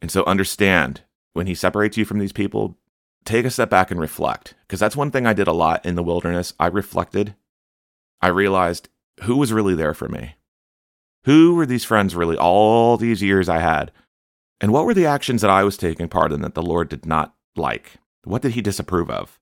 And 0.01 0.11
so 0.11 0.23
understand 0.25 1.01
when 1.33 1.47
he 1.47 1.55
separates 1.55 1.97
you 1.97 2.05
from 2.05 2.19
these 2.19 2.33
people, 2.33 2.77
take 3.25 3.45
a 3.45 3.51
step 3.51 3.69
back 3.69 3.91
and 3.91 3.99
reflect. 3.99 4.55
Because 4.67 4.79
that's 4.79 4.95
one 4.95 5.11
thing 5.11 5.25
I 5.25 5.33
did 5.33 5.47
a 5.47 5.53
lot 5.53 5.85
in 5.85 5.95
the 5.95 6.03
wilderness. 6.03 6.53
I 6.59 6.67
reflected. 6.67 7.35
I 8.21 8.29
realized 8.29 8.89
who 9.23 9.37
was 9.37 9.53
really 9.53 9.75
there 9.75 9.93
for 9.93 10.07
me. 10.07 10.35
Who 11.25 11.55
were 11.55 11.65
these 11.65 11.85
friends 11.85 12.15
really 12.15 12.37
all 12.37 12.97
these 12.97 13.21
years 13.21 13.49
I 13.49 13.59
had 13.59 13.91
and 14.59 14.71
what 14.71 14.85
were 14.85 14.93
the 14.93 15.05
actions 15.05 15.41
that 15.41 15.51
I 15.51 15.63
was 15.63 15.77
taking 15.77 16.07
part 16.07 16.31
in 16.31 16.41
that 16.41 16.55
the 16.55 16.63
Lord 16.63 16.89
did 16.89 17.05
not 17.05 17.35
like? 17.55 17.93
What 18.23 18.41
did 18.41 18.53
he 18.53 18.61
disapprove 18.61 19.09
of? 19.09 19.39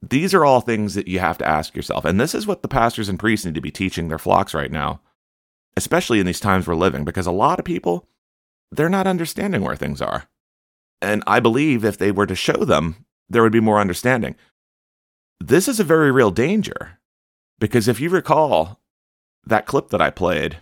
These 0.00 0.32
are 0.32 0.44
all 0.44 0.60
things 0.60 0.94
that 0.94 1.08
you 1.08 1.18
have 1.18 1.38
to 1.38 1.48
ask 1.48 1.74
yourself. 1.74 2.04
And 2.04 2.20
this 2.20 2.34
is 2.34 2.46
what 2.46 2.62
the 2.62 2.68
pastors 2.68 3.08
and 3.08 3.18
priests 3.18 3.44
need 3.44 3.56
to 3.56 3.60
be 3.60 3.72
teaching 3.72 4.08
their 4.08 4.18
flocks 4.18 4.54
right 4.54 4.70
now, 4.70 5.00
especially 5.78 6.20
in 6.20 6.26
these 6.26 6.40
times 6.40 6.66
we're 6.66 6.74
living, 6.74 7.04
because 7.04 7.26
a 7.26 7.32
lot 7.32 7.58
of 7.58 7.64
people, 7.64 8.06
they're 8.70 8.88
not 8.88 9.06
understanding 9.06 9.62
where 9.62 9.76
things 9.76 10.02
are. 10.02 10.28
And 11.00 11.22
I 11.26 11.40
believe 11.40 11.84
if 11.84 11.96
they 11.96 12.10
were 12.10 12.26
to 12.26 12.34
show 12.34 12.64
them, 12.64 13.06
there 13.30 13.42
would 13.42 13.52
be 13.52 13.60
more 13.60 13.80
understanding. 13.80 14.34
This 15.40 15.68
is 15.68 15.78
a 15.78 15.84
very 15.84 16.10
real 16.10 16.32
danger, 16.32 16.98
because 17.58 17.88
if 17.88 18.00
you 18.00 18.10
recall 18.10 18.80
that 19.46 19.66
clip 19.66 19.88
that 19.90 20.02
I 20.02 20.10
played 20.10 20.58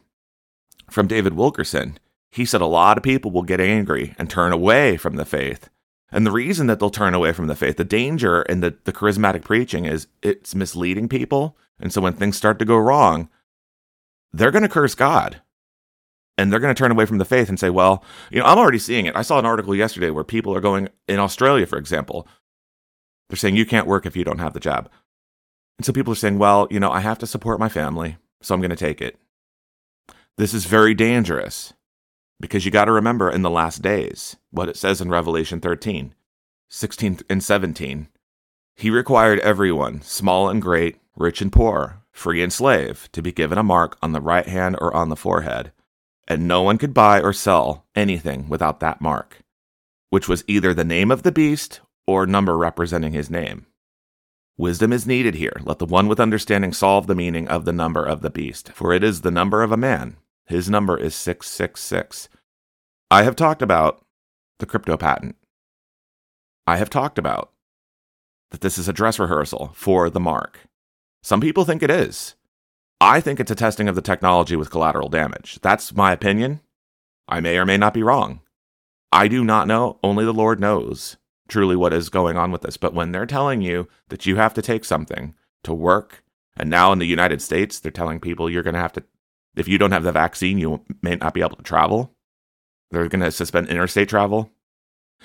from 0.90 1.08
David 1.08 1.32
Wilkerson, 1.32 1.98
he 2.30 2.44
said 2.44 2.60
a 2.60 2.66
lot 2.66 2.98
of 2.98 3.02
people 3.02 3.30
will 3.30 3.42
get 3.42 3.60
angry 3.60 4.14
and 4.18 4.28
turn 4.28 4.52
away 4.52 4.96
from 4.98 5.16
the 5.16 5.24
faith. 5.24 5.70
And 6.12 6.26
the 6.26 6.30
reason 6.30 6.66
that 6.66 6.78
they'll 6.78 6.90
turn 6.90 7.14
away 7.14 7.32
from 7.32 7.46
the 7.46 7.56
faith, 7.56 7.78
the 7.78 7.84
danger 7.84 8.42
in 8.42 8.60
the, 8.60 8.76
the 8.84 8.92
charismatic 8.92 9.42
preaching 9.42 9.86
is 9.86 10.06
it's 10.22 10.54
misleading 10.54 11.08
people. 11.08 11.56
And 11.80 11.92
so 11.92 12.00
when 12.00 12.12
things 12.12 12.36
start 12.36 12.58
to 12.58 12.64
go 12.64 12.76
wrong, 12.76 13.28
they're 14.32 14.50
going 14.50 14.62
to 14.62 14.68
curse 14.68 14.94
God 14.94 15.40
and 16.38 16.52
they're 16.52 16.60
going 16.60 16.74
to 16.74 16.78
turn 16.78 16.90
away 16.90 17.06
from 17.06 17.18
the 17.18 17.24
faith 17.24 17.48
and 17.48 17.58
say, 17.58 17.70
well, 17.70 18.04
you 18.30 18.40
know, 18.40 18.46
I'm 18.46 18.58
already 18.58 18.78
seeing 18.78 19.06
it. 19.06 19.16
I 19.16 19.22
saw 19.22 19.38
an 19.38 19.46
article 19.46 19.74
yesterday 19.74 20.10
where 20.10 20.24
people 20.24 20.54
are 20.54 20.60
going 20.60 20.88
in 21.08 21.18
Australia, 21.18 21.66
for 21.66 21.78
example, 21.78 22.28
they're 23.28 23.36
saying 23.36 23.56
you 23.56 23.66
can't 23.66 23.86
work 23.86 24.06
if 24.06 24.16
you 24.16 24.24
don't 24.24 24.38
have 24.38 24.52
the 24.52 24.60
job. 24.60 24.88
And 25.78 25.84
so 25.84 25.92
people 25.92 26.12
are 26.12 26.16
saying, 26.16 26.38
well, 26.38 26.68
you 26.70 26.80
know, 26.80 26.90
I 26.90 27.00
have 27.00 27.18
to 27.18 27.26
support 27.26 27.60
my 27.60 27.68
family, 27.68 28.16
so 28.40 28.54
I'm 28.54 28.60
going 28.60 28.70
to 28.70 28.76
take 28.76 29.00
it. 29.00 29.18
This 30.36 30.54
is 30.54 30.66
very 30.66 30.94
dangerous 30.94 31.72
because 32.40 32.64
you 32.64 32.70
got 32.70 32.84
to 32.86 32.92
remember 32.92 33.30
in 33.30 33.42
the 33.42 33.50
last 33.50 33.82
days 33.82 34.36
what 34.50 34.68
it 34.68 34.76
says 34.76 35.00
in 35.00 35.08
Revelation 35.08 35.60
13, 35.60 36.14
16 36.68 37.20
and 37.28 37.42
17. 37.42 38.08
He 38.76 38.90
required 38.90 39.38
everyone, 39.40 40.02
small 40.02 40.50
and 40.50 40.60
great, 40.60 40.98
rich 41.16 41.40
and 41.40 41.50
poor, 41.50 42.02
free 42.16 42.42
and 42.42 42.52
slave, 42.52 43.08
to 43.12 43.22
be 43.22 43.30
given 43.30 43.58
a 43.58 43.62
mark 43.62 43.98
on 44.02 44.12
the 44.12 44.20
right 44.20 44.46
hand 44.46 44.76
or 44.80 44.94
on 44.94 45.08
the 45.08 45.16
forehead, 45.16 45.72
and 46.26 46.48
no 46.48 46.62
one 46.62 46.78
could 46.78 46.94
buy 46.94 47.20
or 47.20 47.32
sell 47.32 47.84
anything 47.94 48.48
without 48.48 48.80
that 48.80 49.00
mark, 49.00 49.42
which 50.10 50.28
was 50.28 50.44
either 50.46 50.72
the 50.72 50.84
name 50.84 51.10
of 51.10 51.22
the 51.22 51.32
beast 51.32 51.80
or 52.06 52.26
number 52.26 52.56
representing 52.56 53.12
his 53.12 53.30
name. 53.30 53.66
Wisdom 54.56 54.92
is 54.92 55.06
needed 55.06 55.34
here. 55.34 55.60
Let 55.62 55.78
the 55.78 55.84
one 55.84 56.08
with 56.08 56.18
understanding 56.18 56.72
solve 56.72 57.06
the 57.06 57.14
meaning 57.14 57.46
of 57.48 57.66
the 57.66 57.72
number 57.72 58.04
of 58.04 58.22
the 58.22 58.30
beast, 58.30 58.72
for 58.72 58.92
it 58.92 59.04
is 59.04 59.20
the 59.20 59.30
number 59.30 59.62
of 59.62 59.70
a 59.70 59.76
man, 59.76 60.16
His 60.46 60.70
number 60.70 60.96
is 60.96 61.14
666. 61.14 62.28
I 63.10 63.24
have 63.24 63.36
talked 63.36 63.62
about 63.62 64.04
the 64.58 64.66
crypto 64.66 64.96
patent. 64.96 65.36
I 66.66 66.78
have 66.78 66.88
talked 66.88 67.18
about 67.18 67.52
that 68.50 68.60
this 68.60 68.78
is 68.78 68.88
a 68.88 68.92
dress 68.92 69.18
rehearsal 69.18 69.72
for 69.74 70.08
the 70.08 70.20
mark. 70.20 70.60
Some 71.26 71.40
people 71.40 71.64
think 71.64 71.82
it 71.82 71.90
is. 71.90 72.36
I 73.00 73.20
think 73.20 73.40
it's 73.40 73.50
a 73.50 73.56
testing 73.56 73.88
of 73.88 73.96
the 73.96 74.00
technology 74.00 74.54
with 74.54 74.70
collateral 74.70 75.08
damage. 75.08 75.58
That's 75.60 75.92
my 75.92 76.12
opinion. 76.12 76.60
I 77.26 77.40
may 77.40 77.58
or 77.58 77.66
may 77.66 77.76
not 77.76 77.94
be 77.94 78.04
wrong. 78.04 78.42
I 79.10 79.26
do 79.26 79.42
not 79.42 79.66
know. 79.66 79.98
Only 80.04 80.24
the 80.24 80.32
Lord 80.32 80.60
knows 80.60 81.16
truly 81.48 81.74
what 81.74 81.92
is 81.92 82.10
going 82.10 82.36
on 82.36 82.52
with 82.52 82.62
this. 82.62 82.76
But 82.76 82.94
when 82.94 83.10
they're 83.10 83.26
telling 83.26 83.60
you 83.60 83.88
that 84.08 84.24
you 84.24 84.36
have 84.36 84.54
to 84.54 84.62
take 84.62 84.84
something 84.84 85.34
to 85.64 85.74
work, 85.74 86.22
and 86.56 86.70
now 86.70 86.92
in 86.92 87.00
the 87.00 87.06
United 87.06 87.42
States, 87.42 87.80
they're 87.80 87.90
telling 87.90 88.20
people 88.20 88.48
you're 88.48 88.62
going 88.62 88.74
to 88.74 88.80
have 88.80 88.92
to, 88.92 89.02
if 89.56 89.66
you 89.66 89.78
don't 89.78 89.90
have 89.90 90.04
the 90.04 90.12
vaccine, 90.12 90.58
you 90.58 90.84
may 91.02 91.16
not 91.16 91.34
be 91.34 91.40
able 91.40 91.56
to 91.56 91.62
travel. 91.64 92.14
They're 92.92 93.08
going 93.08 93.24
to 93.24 93.32
suspend 93.32 93.66
interstate 93.66 94.08
travel. 94.08 94.52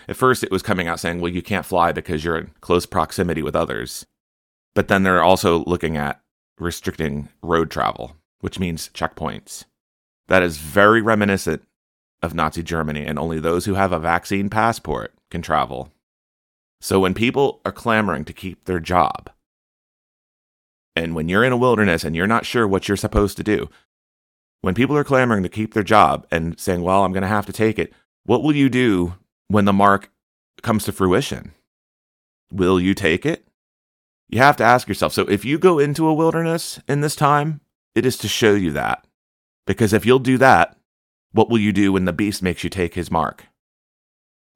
At 0.08 0.18
first, 0.18 0.44
it 0.44 0.50
was 0.50 0.64
coming 0.64 0.88
out 0.88 1.00
saying, 1.00 1.22
well, 1.22 1.32
you 1.32 1.44
can't 1.44 1.64
fly 1.64 1.92
because 1.92 2.26
you're 2.26 2.40
in 2.40 2.54
close 2.60 2.88
proximity 2.88 3.44
with 3.44 3.56
others. 3.56 4.08
But 4.74 4.88
then 4.88 5.04
they're 5.04 5.24
also 5.24 5.64
looking 5.66 5.98
at 5.98 6.22
restricting 6.58 7.30
road 7.42 7.70
travel, 7.72 8.16
which 8.40 8.60
means 8.60 8.90
checkpoints. 8.90 9.66
That 10.28 10.44
is 10.44 10.58
very 10.58 11.02
reminiscent 11.02 11.64
of 12.22 12.34
Nazi 12.34 12.64
Germany, 12.64 13.06
and 13.06 13.18
only 13.18 13.40
those 13.40 13.66
who 13.66 13.74
have 13.74 13.92
a 13.92 14.00
vaccine 14.00 14.50
passport 14.50 15.14
can 15.30 15.42
travel. 15.42 15.92
So 16.80 17.00
when 17.00 17.14
people 17.14 17.62
are 17.66 17.72
clamoring 17.72 18.26
to 18.26 18.34
keep 18.34 18.66
their 18.66 18.80
job, 18.80 19.30
and 20.96 21.16
when 21.16 21.30
you're 21.30 21.44
in 21.44 21.52
a 21.52 21.58
wilderness 21.58 22.04
and 22.04 22.16
you're 22.16 22.28
not 22.28 22.46
sure 22.46 22.68
what 22.68 22.88
you're 22.88 22.98
supposed 22.98 23.38
to 23.38 23.44
do, 23.44 23.70
when 24.62 24.76
people 24.76 24.96
are 24.96 25.04
clamoring 25.04 25.44
to 25.44 25.50
keep 25.50 25.74
their 25.74 25.84
job 25.84 26.28
and 26.30 26.60
saying, 26.60 26.82
well, 26.82 27.04
I'm 27.04 27.12
going 27.12 27.22
to 27.24 27.28
have 27.28 27.46
to 27.48 27.54
take 27.54 27.80
it, 27.80 27.92
what 28.26 28.44
will 28.44 28.56
you 28.56 28.70
do 28.70 29.16
when 29.48 29.66
the 29.66 29.74
mark 29.74 30.12
comes 30.62 30.86
to 30.86 30.92
fruition? 30.92 31.54
Will 32.52 32.80
you 32.80 32.94
take 32.94 33.26
it? 33.26 33.48
You 34.32 34.40
have 34.40 34.56
to 34.58 34.64
ask 34.64 34.88
yourself. 34.88 35.12
So 35.14 35.24
if 35.24 35.44
you 35.44 35.60
go 35.60 35.78
into 35.78 36.08
a 36.08 36.14
wilderness 36.14 36.80
in 36.88 37.02
this 37.02 37.18
time, 37.18 37.60
it 37.94 38.06
is 38.06 38.18
to 38.20 38.30
show 38.30 38.54
you 38.54 38.72
that. 38.72 39.06
Because 39.68 39.92
if 39.92 40.06
you'll 40.06 40.20
do 40.20 40.38
that, 40.38 40.78
what 41.34 41.50
will 41.50 41.60
you 41.60 41.74
do 41.74 41.92
when 41.92 42.06
the 42.06 42.14
beast 42.14 42.42
makes 42.42 42.64
you 42.64 42.70
take 42.70 42.96
his 42.96 43.12
mark? 43.12 43.48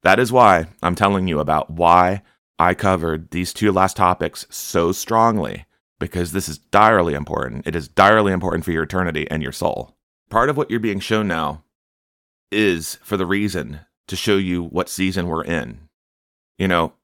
That 0.02 0.18
is 0.18 0.32
why 0.32 0.66
I'm 0.82 0.94
telling 0.94 1.28
you 1.28 1.40
about 1.40 1.70
why 1.70 2.22
I 2.58 2.72
covered 2.72 3.30
these 3.30 3.52
two 3.52 3.70
last 3.70 3.96
topics 3.96 4.46
so 4.48 4.92
strongly, 4.92 5.66
because 5.98 6.32
this 6.32 6.48
is 6.48 6.58
direly 6.58 7.12
important. 7.12 7.66
It 7.66 7.76
is 7.76 7.86
direly 7.86 8.32
important 8.32 8.64
for 8.64 8.72
your 8.72 8.84
eternity 8.84 9.30
and 9.30 9.42
your 9.42 9.52
soul. 9.52 9.94
Part 10.30 10.48
of 10.48 10.56
what 10.56 10.70
you're 10.70 10.80
being 10.80 11.00
shown 11.00 11.28
now 11.28 11.64
is 12.50 12.98
for 13.02 13.18
the 13.18 13.26
reason 13.26 13.80
to 14.08 14.16
show 14.16 14.36
you 14.36 14.62
what 14.62 14.88
season 14.88 15.26
we're 15.26 15.44
in. 15.44 15.80
You 16.56 16.68
know, 16.68 16.94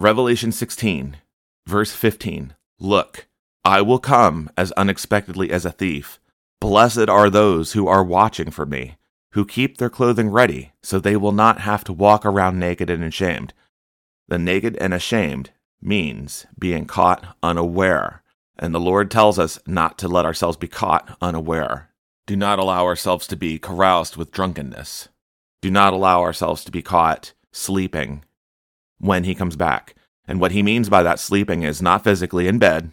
Revelation 0.00 0.52
16, 0.52 1.18
verse 1.66 1.92
15 1.92 2.54
Look, 2.78 3.26
I 3.64 3.80
will 3.82 3.98
come 3.98 4.50
as 4.56 4.72
unexpectedly 4.72 5.50
as 5.50 5.64
a 5.64 5.70
thief. 5.70 6.18
Blessed 6.60 7.08
are 7.08 7.30
those 7.30 7.72
who 7.72 7.86
are 7.86 8.04
watching 8.04 8.50
for 8.50 8.66
me, 8.66 8.96
who 9.32 9.44
keep 9.44 9.78
their 9.78 9.90
clothing 9.90 10.30
ready, 10.30 10.72
so 10.82 10.98
they 10.98 11.16
will 11.16 11.32
not 11.32 11.60
have 11.60 11.84
to 11.84 11.92
walk 11.92 12.26
around 12.26 12.58
naked 12.58 12.90
and 12.90 13.04
ashamed. 13.04 13.54
The 14.28 14.38
naked 14.38 14.76
and 14.76 14.94
ashamed 14.94 15.50
means 15.80 16.46
being 16.58 16.86
caught 16.86 17.36
unaware. 17.42 18.22
And 18.58 18.74
the 18.74 18.80
Lord 18.80 19.10
tells 19.10 19.38
us 19.38 19.58
not 19.66 19.98
to 19.98 20.08
let 20.08 20.24
ourselves 20.24 20.56
be 20.56 20.68
caught 20.68 21.16
unaware. 21.20 21.90
Do 22.26 22.36
not 22.36 22.58
allow 22.58 22.84
ourselves 22.84 23.26
to 23.28 23.36
be 23.36 23.58
caroused 23.58 24.16
with 24.16 24.30
drunkenness. 24.30 25.08
Do 25.60 25.70
not 25.70 25.92
allow 25.92 26.22
ourselves 26.22 26.64
to 26.64 26.70
be 26.70 26.82
caught 26.82 27.32
sleeping 27.52 28.24
when 28.98 29.24
he 29.24 29.34
comes 29.34 29.56
back. 29.56 29.96
And 30.26 30.40
what 30.40 30.52
he 30.52 30.62
means 30.62 30.88
by 30.88 31.02
that 31.02 31.18
sleeping 31.18 31.62
is 31.62 31.82
not 31.82 32.04
physically 32.04 32.46
in 32.46 32.58
bed. 32.58 32.92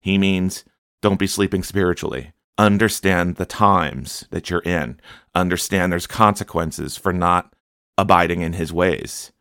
He 0.00 0.18
means 0.18 0.64
don't 1.02 1.18
be 1.18 1.26
sleeping 1.26 1.62
spiritually. 1.62 2.32
Understand 2.58 3.36
the 3.36 3.46
times 3.46 4.26
that 4.30 4.50
you're 4.50 4.60
in. 4.60 5.00
Understand 5.34 5.92
there's 5.92 6.06
consequences 6.06 6.96
for 6.96 7.12
not 7.12 7.54
abiding 7.98 8.40
in 8.40 8.54
his 8.54 8.72
ways. 8.72 9.32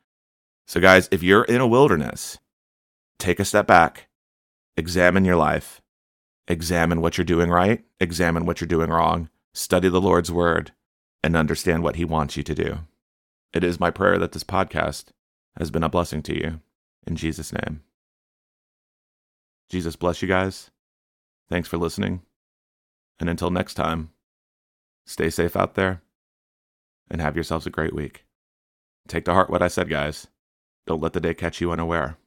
So, 0.67 0.79
guys, 0.79 1.07
if 1.11 1.21
you're 1.21 1.43
in 1.43 1.61
a 1.61 1.67
wilderness, 1.67 2.39
take 3.19 3.39
a 3.39 3.45
step 3.45 3.67
back, 3.67 4.07
examine 4.75 5.25
your 5.25 5.35
life, 5.35 5.81
examine 6.47 7.01
what 7.01 7.17
you're 7.17 7.25
doing 7.25 7.49
right, 7.49 7.83
examine 7.99 8.45
what 8.45 8.59
you're 8.59 8.67
doing 8.67 8.89
wrong, 8.89 9.29
study 9.53 9.89
the 9.89 10.01
Lord's 10.01 10.31
word, 10.31 10.71
and 11.23 11.35
understand 11.35 11.83
what 11.83 11.95
He 11.95 12.05
wants 12.05 12.35
you 12.35 12.43
to 12.43 12.55
do. 12.55 12.79
It 13.53 13.63
is 13.63 13.79
my 13.79 13.91
prayer 13.91 14.17
that 14.17 14.31
this 14.31 14.43
podcast 14.43 15.05
has 15.57 15.71
been 15.71 15.83
a 15.83 15.89
blessing 15.89 16.21
to 16.23 16.35
you. 16.35 16.59
In 17.07 17.15
Jesus' 17.15 17.53
name. 17.53 17.83
Jesus 19.69 19.95
bless 19.95 20.21
you 20.21 20.27
guys. 20.27 20.71
Thanks 21.49 21.67
for 21.67 21.77
listening. 21.77 22.21
And 23.19 23.29
until 23.29 23.49
next 23.49 23.75
time, 23.75 24.11
stay 25.05 25.29
safe 25.29 25.55
out 25.55 25.75
there 25.75 26.01
and 27.09 27.21
have 27.21 27.35
yourselves 27.35 27.65
a 27.65 27.71
great 27.71 27.93
week. 27.93 28.25
Take 29.07 29.25
to 29.25 29.33
heart 29.33 29.49
what 29.49 29.61
I 29.61 29.67
said, 29.67 29.89
guys. 29.89 30.27
Don't 30.87 31.01
let 31.01 31.13
the 31.13 31.19
day 31.19 31.33
catch 31.33 31.61
you 31.61 31.71
unaware. 31.71 32.17